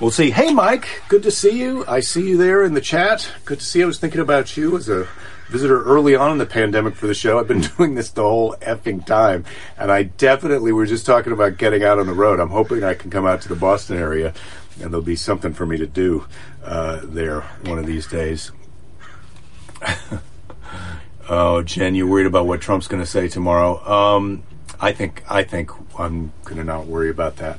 we'll 0.01 0.11
see. 0.11 0.31
Hey, 0.31 0.53
Mike, 0.53 1.03
good 1.09 1.23
to 1.25 1.31
see 1.31 1.59
you. 1.59 1.85
I 1.87 2.01
see 2.01 2.29
you 2.29 2.37
there 2.37 2.65
in 2.65 2.75
the 2.75 2.81
chat. 2.81 3.31
Good 3.45 3.61
to 3.61 3.65
see. 3.65 3.81
You. 3.81 3.87
I 3.87 3.89
was 3.89 3.99
thinking 3.99 4.21
about 4.21 4.57
you 4.57 4.77
as 4.77 4.89
a 4.89 5.09
visitor 5.49 5.83
early 5.85 6.15
on 6.15 6.33
in 6.33 6.39
the 6.39 6.47
pandemic 6.47 6.95
for 6.95 7.07
the 7.07 7.15
show. 7.15 7.39
I've 7.39 7.49
been 7.49 7.61
doing 7.77 7.95
this 7.95 8.11
the 8.11 8.23
whole 8.23 8.55
effing 8.61 9.05
time, 9.05 9.45
and 9.79 9.91
I 9.91 10.05
definitely 10.05 10.73
we 10.73 10.83
are 10.83 10.87
just 10.87 11.07
talking 11.07 11.33
about 11.33 11.57
getting 11.57 11.85
out 11.85 11.99
on 11.99 12.07
the 12.07 12.15
road. 12.15 12.41
I'm 12.41 12.51
hoping 12.51 12.85
I 12.85 12.95
can 12.95 13.11
come 13.11 13.27
out 13.27 13.43
to 13.43 13.49
the 13.49 13.57
Boston 13.57 13.99
area, 13.99 14.35
and 14.81 14.91
there'll 14.91 15.03
be 15.03 15.17
something 15.17 15.53
for 15.53 15.67
me 15.67 15.77
to 15.79 15.87
do 15.87 16.27
uh, 16.65 17.01
there 17.05 17.43
one 17.65 17.79
of 17.79 17.87
these 17.87 18.07
days. 18.07 18.53
oh, 21.29 21.63
Jen, 21.63 21.95
you 21.95 22.07
worried 22.07 22.27
about 22.27 22.47
what 22.47 22.61
Trump's 22.61 22.89
going 22.89 23.03
to 23.03 23.07
say 23.09 23.29
tomorrow? 23.29 23.85
Um, 23.87 24.43
I 24.81 24.93
think 24.93 25.23
I 25.29 25.43
think 25.43 25.71
I'm 25.99 26.33
going 26.45 26.59
to 26.59 26.65
not 26.65 26.87
worry 26.87 27.11
about 27.11 27.37
that. 27.37 27.59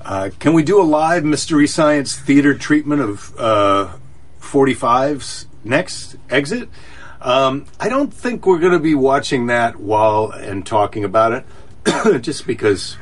Uh, 0.00 0.30
can 0.38 0.52
we 0.52 0.62
do 0.62 0.80
a 0.80 0.84
live 0.84 1.24
mystery 1.24 1.66
science 1.66 2.16
theater 2.16 2.56
treatment 2.56 3.02
of 3.02 3.34
uh, 3.38 3.96
45's 4.40 5.46
next 5.64 6.16
exit? 6.30 6.68
Um, 7.20 7.66
I 7.80 7.88
don't 7.88 8.12
think 8.12 8.46
we're 8.46 8.60
going 8.60 8.72
to 8.72 8.78
be 8.78 8.94
watching 8.94 9.46
that 9.46 9.76
while 9.76 10.30
and 10.30 10.64
talking 10.64 11.04
about 11.04 11.32
it, 11.32 12.22
just 12.22 12.46
because 12.46 12.96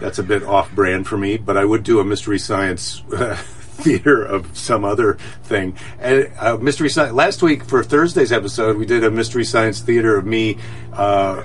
that's 0.00 0.18
a 0.18 0.22
bit 0.22 0.44
off-brand 0.44 1.06
for 1.06 1.18
me. 1.18 1.36
But 1.36 1.56
I 1.56 1.64
would 1.64 1.82
do 1.82 1.98
a 1.98 2.04
mystery 2.04 2.38
science 2.38 3.02
uh, 3.12 3.34
theater 3.80 4.24
of 4.24 4.56
some 4.56 4.84
other 4.84 5.14
thing. 5.42 5.76
And 5.98 6.30
uh, 6.38 6.58
mystery 6.58 6.90
science. 6.90 7.12
Last 7.12 7.42
week 7.42 7.64
for 7.64 7.82
Thursday's 7.82 8.30
episode, 8.30 8.76
we 8.76 8.86
did 8.86 9.02
a 9.02 9.10
mystery 9.10 9.44
science 9.44 9.80
theater 9.80 10.16
of 10.16 10.24
me. 10.24 10.58
Uh, 10.92 11.42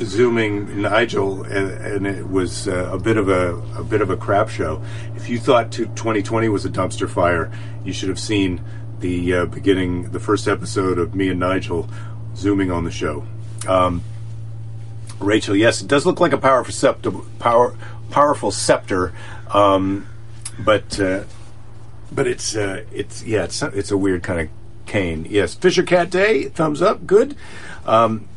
zooming 0.00 0.82
Nigel, 0.82 1.44
and, 1.44 1.70
and 1.70 2.06
it 2.06 2.28
was 2.28 2.68
uh, 2.68 2.90
a 2.92 2.98
bit 2.98 3.16
of 3.16 3.28
a 3.28 3.54
a 3.78 3.84
bit 3.84 4.00
of 4.00 4.10
a 4.10 4.16
crap 4.16 4.48
show. 4.48 4.82
If 5.16 5.28
you 5.28 5.38
thought 5.38 5.72
2020 5.72 6.48
was 6.48 6.64
a 6.64 6.70
dumpster 6.70 7.08
fire, 7.08 7.52
you 7.84 7.92
should 7.92 8.08
have 8.08 8.18
seen 8.18 8.60
the 9.00 9.34
uh, 9.34 9.46
beginning, 9.46 10.10
the 10.10 10.20
first 10.20 10.48
episode 10.48 10.98
of 10.98 11.14
me 11.14 11.28
and 11.28 11.40
Nigel 11.40 11.88
zooming 12.36 12.70
on 12.70 12.84
the 12.84 12.90
show. 12.90 13.24
Um, 13.68 14.02
Rachel, 15.20 15.54
yes, 15.54 15.80
it 15.80 15.88
does 15.88 16.06
look 16.06 16.20
like 16.20 16.32
a 16.32 16.38
powerful 16.38 16.72
scepter, 16.72 17.10
power, 17.38 17.76
powerful 18.10 18.50
scepter, 18.50 19.12
um, 19.52 20.06
but 20.58 20.98
uh, 21.00 21.24
but 22.10 22.26
it's 22.26 22.56
uh, 22.56 22.84
it's 22.92 23.22
yeah, 23.24 23.44
it's 23.44 23.62
it's 23.62 23.90
a 23.90 23.96
weird 23.96 24.22
kind 24.22 24.40
of 24.40 24.48
cane. 24.86 25.26
Yes, 25.28 25.54
Fisher 25.54 25.82
Cat 25.82 26.10
Day, 26.10 26.44
thumbs 26.44 26.82
up, 26.82 27.06
good. 27.06 27.36
Um, 27.86 28.28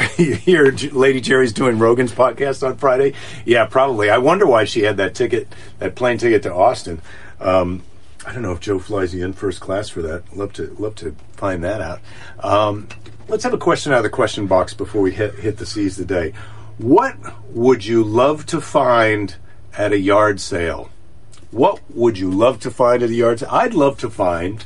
here, 0.16 0.74
Lady 0.92 1.20
Jerry's 1.20 1.52
doing 1.52 1.78
Rogan's 1.78 2.12
podcast 2.12 2.66
on 2.66 2.76
Friday. 2.76 3.14
Yeah, 3.44 3.66
probably. 3.66 4.08
I 4.08 4.18
wonder 4.18 4.46
why 4.46 4.64
she 4.64 4.82
had 4.82 4.96
that 4.96 5.14
ticket, 5.14 5.48
that 5.78 5.94
plane 5.94 6.18
ticket 6.18 6.42
to 6.44 6.54
Austin. 6.54 7.02
Um, 7.38 7.82
I 8.26 8.32
don't 8.32 8.42
know 8.42 8.52
if 8.52 8.60
Joe 8.60 8.78
flies 8.78 9.14
you 9.14 9.24
in 9.24 9.32
first 9.32 9.60
class 9.60 9.88
for 9.88 10.02
that. 10.02 10.36
Love 10.36 10.52
to 10.54 10.74
love 10.78 10.94
to 10.96 11.14
find 11.32 11.64
that 11.64 11.80
out. 11.80 12.00
Um, 12.40 12.88
let's 13.28 13.44
have 13.44 13.54
a 13.54 13.58
question 13.58 13.92
out 13.92 13.98
of 13.98 14.04
the 14.04 14.10
question 14.10 14.46
box 14.46 14.74
before 14.74 15.02
we 15.02 15.12
hit 15.12 15.34
hit 15.36 15.56
the 15.56 15.66
Seize 15.66 15.96
today. 15.96 16.32
What 16.78 17.16
would 17.50 17.84
you 17.84 18.02
love 18.02 18.46
to 18.46 18.60
find 18.60 19.34
at 19.76 19.92
a 19.92 19.98
yard 19.98 20.40
sale? 20.40 20.90
What 21.50 21.80
would 21.90 22.16
you 22.16 22.30
love 22.30 22.60
to 22.60 22.70
find 22.70 23.02
at 23.02 23.10
a 23.10 23.14
yard 23.14 23.40
sale? 23.40 23.50
I'd 23.50 23.74
love 23.74 23.98
to 23.98 24.10
find 24.10 24.64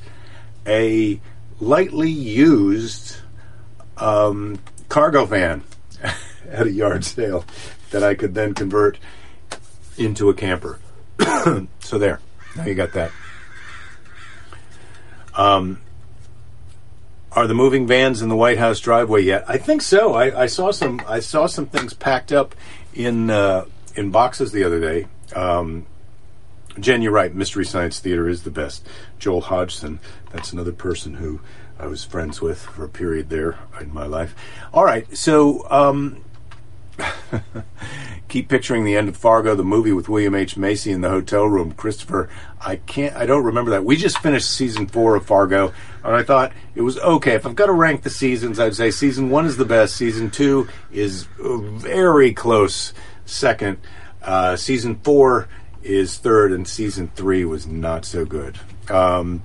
a 0.66 1.20
lightly 1.60 2.10
used 2.10 3.16
um, 3.96 4.58
cargo 4.94 5.24
van 5.24 5.64
at 6.48 6.68
a 6.68 6.70
yard 6.70 7.04
sale 7.04 7.44
that 7.90 8.04
I 8.04 8.14
could 8.14 8.32
then 8.32 8.54
convert 8.54 8.96
into 9.98 10.28
a 10.28 10.34
camper. 10.34 10.78
so 11.80 11.98
there, 11.98 12.20
now 12.54 12.64
you 12.64 12.76
got 12.76 12.92
that. 12.92 13.10
Um, 15.36 15.80
are 17.32 17.48
the 17.48 17.54
moving 17.54 17.88
vans 17.88 18.22
in 18.22 18.28
the 18.28 18.36
White 18.36 18.58
House 18.58 18.78
driveway 18.78 19.22
yet? 19.22 19.44
I 19.48 19.58
think 19.58 19.82
so. 19.82 20.14
I, 20.14 20.42
I 20.42 20.46
saw 20.46 20.70
some. 20.70 21.02
I 21.08 21.18
saw 21.18 21.46
some 21.46 21.66
things 21.66 21.92
packed 21.92 22.30
up 22.30 22.54
in 22.94 23.30
uh, 23.30 23.64
in 23.96 24.12
boxes 24.12 24.52
the 24.52 24.62
other 24.62 24.78
day. 24.78 25.08
Um, 25.34 25.86
Jen, 26.78 27.02
you're 27.02 27.10
right. 27.10 27.34
Mystery 27.34 27.64
Science 27.64 27.98
Theater 27.98 28.28
is 28.28 28.44
the 28.44 28.52
best. 28.52 28.86
Joel 29.18 29.40
Hodgson, 29.40 29.98
that's 30.30 30.52
another 30.52 30.72
person 30.72 31.14
who 31.14 31.40
I 31.78 31.86
was 31.86 32.04
friends 32.04 32.40
with 32.40 32.62
for 32.62 32.84
a 32.84 32.88
period 32.88 33.30
there 33.30 33.58
in 33.80 33.92
my 33.92 34.06
life. 34.06 34.34
All 34.72 34.84
right, 34.84 35.16
so 35.16 35.68
um, 35.70 36.24
keep 38.28 38.48
picturing 38.48 38.84
the 38.84 38.96
end 38.96 39.08
of 39.08 39.16
Fargo, 39.16 39.54
the 39.54 39.64
movie 39.64 39.92
with 39.92 40.08
William 40.08 40.34
H 40.34 40.56
Macy 40.56 40.92
in 40.92 41.00
the 41.00 41.10
hotel 41.10 41.46
room. 41.46 41.72
Christopher, 41.72 42.28
I 42.60 42.76
can't, 42.76 43.14
I 43.16 43.26
don't 43.26 43.44
remember 43.44 43.72
that. 43.72 43.84
We 43.84 43.96
just 43.96 44.18
finished 44.18 44.50
season 44.50 44.86
four 44.86 45.16
of 45.16 45.26
Fargo, 45.26 45.72
and 46.02 46.14
I 46.14 46.22
thought 46.22 46.52
it 46.74 46.82
was 46.82 46.98
okay. 46.98 47.34
If 47.34 47.46
I've 47.46 47.56
got 47.56 47.66
to 47.66 47.72
rank 47.72 48.02
the 48.02 48.10
seasons, 48.10 48.60
I'd 48.60 48.76
say 48.76 48.90
season 48.90 49.30
one 49.30 49.46
is 49.46 49.56
the 49.56 49.64
best. 49.64 49.96
Season 49.96 50.30
two 50.30 50.68
is 50.92 51.26
very 51.38 52.32
close 52.32 52.92
second. 53.24 53.78
Uh, 54.22 54.56
season 54.56 54.96
four 55.02 55.48
is 55.82 56.18
third, 56.18 56.52
and 56.52 56.66
season 56.66 57.10
three 57.14 57.44
was 57.44 57.66
not 57.66 58.04
so 58.04 58.24
good. 58.24 58.58
Um, 58.88 59.42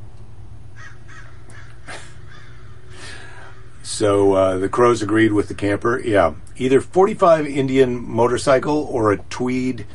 so 3.90 4.34
uh, 4.34 4.58
the 4.60 4.70
crows 4.70 5.02
agreed 5.02 5.34
with 5.34 5.48
the 5.48 5.56
camper. 5.56 6.00
Yeah, 6.00 6.36
either 6.58 6.80
45 6.80 7.48
Indian 7.48 8.00
motorcycle 8.00 8.84
or 8.84 9.12
a 9.12 9.18
Tweed 9.18 9.88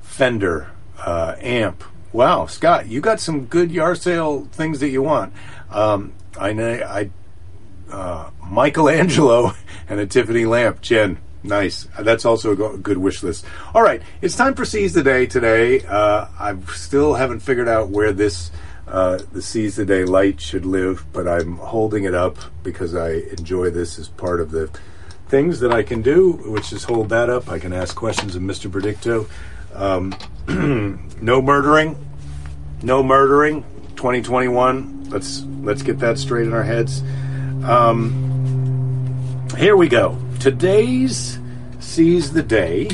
Fender 0.00 0.70
uh, 0.98 1.34
amp. 1.40 1.82
Wow, 2.12 2.46
Scott, 2.46 2.86
you 2.86 3.00
got 3.00 3.18
some 3.18 3.46
good 3.46 3.72
yard 3.72 3.98
sale 4.00 4.44
things 4.52 4.78
that 4.78 4.90
you 4.90 5.02
want. 5.02 5.32
Um, 5.70 6.12
I 6.38 6.52
know 6.52 6.72
I 6.72 7.10
uh, 7.90 8.30
Michelangelo 8.48 9.54
and 9.88 9.98
a 9.98 10.06
Tiffany 10.06 10.44
lamp, 10.44 10.80
Jen. 10.80 11.18
Nice. 11.42 11.88
That's 11.98 12.24
also 12.24 12.52
a 12.52 12.78
good 12.78 12.98
wish 12.98 13.24
list. 13.24 13.44
All 13.74 13.82
right, 13.82 14.02
it's 14.20 14.36
time 14.36 14.54
for 14.54 14.64
Seize 14.64 14.94
the 14.94 15.02
Day 15.02 15.26
today. 15.26 15.84
Uh, 15.84 16.28
I 16.38 16.56
still 16.74 17.14
haven't 17.14 17.40
figured 17.40 17.68
out 17.68 17.88
where 17.88 18.12
this 18.12 18.52
uh, 18.86 19.18
the 19.32 19.42
Seize 19.42 19.76
the 19.76 19.84
Day 19.84 20.04
light 20.04 20.40
should 20.40 20.66
live, 20.66 21.04
but 21.12 21.28
I'm 21.28 21.56
holding 21.56 22.04
it 22.04 22.14
up 22.14 22.38
because 22.62 22.94
I 22.94 23.12
enjoy 23.38 23.70
this 23.70 23.98
as 23.98 24.08
part 24.08 24.40
of 24.40 24.50
the 24.50 24.70
things 25.28 25.60
that 25.60 25.72
I 25.72 25.82
can 25.82 26.02
do, 26.02 26.32
which 26.46 26.72
is 26.72 26.84
hold 26.84 27.08
that 27.10 27.30
up. 27.30 27.48
I 27.48 27.58
can 27.58 27.72
ask 27.72 27.96
questions 27.96 28.34
of 28.34 28.42
Mr. 28.42 28.70
Predicto. 28.70 29.28
Um, 29.74 30.14
no 31.22 31.40
murdering, 31.40 31.96
no 32.82 33.02
murdering. 33.02 33.64
2021. 34.02 35.10
Let's 35.10 35.44
let's 35.60 35.82
get 35.82 36.00
that 36.00 36.18
straight 36.18 36.48
in 36.48 36.52
our 36.52 36.64
heads. 36.64 37.02
Um, 37.64 39.48
here 39.56 39.76
we 39.76 39.88
go 39.88 40.18
today's 40.40 41.38
Seize 41.78 42.32
the 42.32 42.42
Day, 42.42 42.90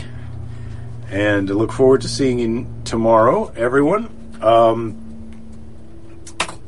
and 1.11 1.48
I 1.48 1.55
look 1.55 1.72
forward 1.72 2.03
to 2.03 2.09
seeing 2.09 2.38
you 2.38 2.66
tomorrow, 2.85 3.51
everyone. 3.57 4.11
Um, 4.42 5.08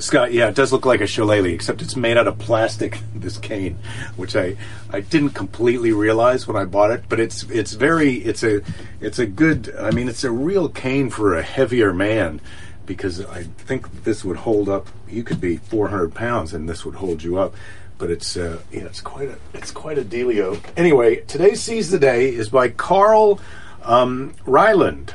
Scott, 0.00 0.32
yeah, 0.32 0.48
it 0.48 0.54
does 0.54 0.72
look 0.72 0.86
like 0.86 1.00
a 1.00 1.06
shillelagh, 1.06 1.52
except 1.52 1.82
it's 1.82 1.94
made 1.94 2.16
out 2.16 2.26
of 2.26 2.38
plastic. 2.38 2.98
This 3.20 3.36
cane, 3.36 3.78
which 4.16 4.34
I 4.34 4.56
I 4.88 5.00
didn't 5.00 5.30
completely 5.30 5.92
realize 5.92 6.48
when 6.48 6.56
I 6.56 6.64
bought 6.64 6.90
it, 6.90 7.04
but 7.10 7.20
it's 7.20 7.42
it's 7.50 7.74
very 7.74 8.14
it's 8.14 8.42
a 8.42 8.62
it's 8.98 9.18
a 9.18 9.26
good. 9.26 9.74
I 9.78 9.90
mean, 9.90 10.08
it's 10.08 10.24
a 10.24 10.30
real 10.30 10.70
cane 10.70 11.10
for 11.10 11.34
a 11.34 11.42
heavier 11.42 11.92
man 11.92 12.40
because 12.86 13.22
I 13.26 13.42
think 13.42 14.04
this 14.04 14.24
would 14.24 14.38
hold 14.38 14.70
up. 14.70 14.88
You 15.06 15.22
could 15.22 15.38
be 15.38 15.58
400 15.58 16.14
pounds, 16.14 16.54
and 16.54 16.66
this 16.66 16.86
would 16.86 16.94
hold 16.94 17.22
you 17.22 17.38
up 17.38 17.54
but 17.98 18.10
it's 18.10 18.34
uh, 18.34 18.58
yeah, 18.72 18.84
it's 18.84 19.02
quite 19.02 19.28
a 19.28 19.36
it's 19.52 19.70
quite 19.70 19.98
a 19.98 20.02
dealio. 20.02 20.58
Anyway, 20.76 21.16
today's 21.26 21.60
seize 21.60 21.90
the 21.90 21.98
day 21.98 22.34
is 22.34 22.48
by 22.48 22.70
Karl 22.70 23.38
um, 23.82 24.32
Reiland, 24.46 25.12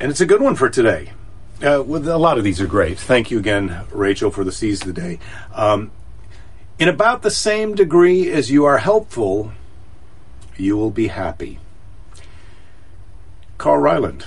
and 0.00 0.10
it's 0.10 0.22
a 0.22 0.26
good 0.26 0.40
one 0.40 0.54
for 0.56 0.70
today. 0.70 1.12
Uh, 1.60 1.82
with 1.84 2.06
a 2.06 2.18
lot 2.18 2.38
of 2.38 2.44
these 2.44 2.60
are 2.60 2.66
great. 2.66 2.98
Thank 2.98 3.30
you 3.30 3.38
again, 3.38 3.84
Rachel, 3.90 4.30
for 4.30 4.44
the 4.44 4.52
seize 4.52 4.80
the 4.80 4.92
day. 4.92 5.18
Um, 5.52 5.90
in 6.78 6.88
about 6.88 7.22
the 7.22 7.30
same 7.30 7.74
degree 7.74 8.30
as 8.30 8.50
you 8.50 8.64
are 8.64 8.78
helpful, 8.78 9.52
you 10.56 10.76
will 10.76 10.92
be 10.92 11.08
happy. 11.08 11.58
Karl 13.56 13.82
Reiland. 13.82 14.24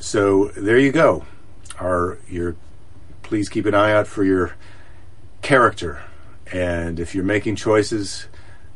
So 0.00 0.46
there 0.56 0.78
you 0.78 0.90
go. 0.90 1.26
Our 1.78 2.18
your 2.28 2.56
please 3.22 3.48
keep 3.50 3.66
an 3.66 3.74
eye 3.74 3.92
out 3.92 4.06
for 4.06 4.24
your 4.24 4.54
character 5.42 6.02
and 6.52 7.00
if 7.00 7.14
you're 7.14 7.24
making 7.24 7.56
choices 7.56 8.28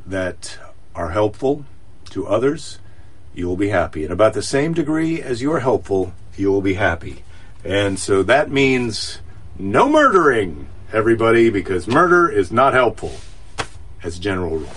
that 0.07 0.59
are 0.95 1.11
helpful 1.11 1.65
to 2.11 2.27
others, 2.27 2.79
you 3.35 3.47
will 3.47 3.57
be 3.57 3.69
happy. 3.69 4.05
And 4.05 4.13
about 4.13 4.33
the 4.33 4.43
same 4.43 4.73
degree 4.73 5.23
as 5.23 5.43
you're 5.43 5.61
helpful, 5.61 6.13
you 6.37 6.51
will 6.51 6.63
be 6.63 6.75
happy. 6.75 7.23
And 7.65 7.99
so 7.99 8.23
that 8.23 8.51
means 8.51 9.21
no 9.59 9.89
murdering, 9.89 10.69
everybody, 10.93 11.51
because 11.51 11.89
murder 11.89 12.29
is 12.29 12.53
not 12.53 12.73
helpful 12.73 13.13
as 14.03 14.19
a 14.19 14.21
general 14.21 14.59
rule. 14.59 14.71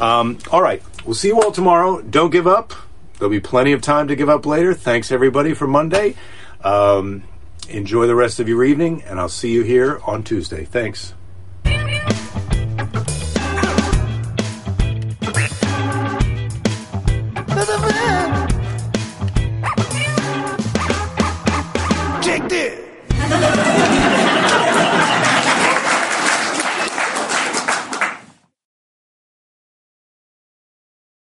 Um, 0.00 0.38
all 0.50 0.62
right. 0.62 0.82
We'll 1.04 1.14
see 1.14 1.28
you 1.28 1.40
all 1.40 1.52
tomorrow. 1.52 2.00
Don't 2.00 2.30
give 2.30 2.46
up. 2.46 2.72
There'll 3.18 3.30
be 3.30 3.40
plenty 3.40 3.72
of 3.72 3.82
time 3.82 4.08
to 4.08 4.16
give 4.16 4.28
up 4.28 4.46
later. 4.46 4.74
Thanks, 4.74 5.12
everybody, 5.12 5.54
for 5.54 5.66
Monday. 5.66 6.16
Um, 6.62 7.24
enjoy 7.68 8.06
the 8.06 8.14
rest 8.14 8.40
of 8.40 8.48
your 8.48 8.64
evening, 8.64 9.02
and 9.02 9.20
I'll 9.20 9.28
see 9.28 9.52
you 9.52 9.62
here 9.62 10.00
on 10.04 10.22
Tuesday. 10.22 10.64
Thanks. 10.64 11.14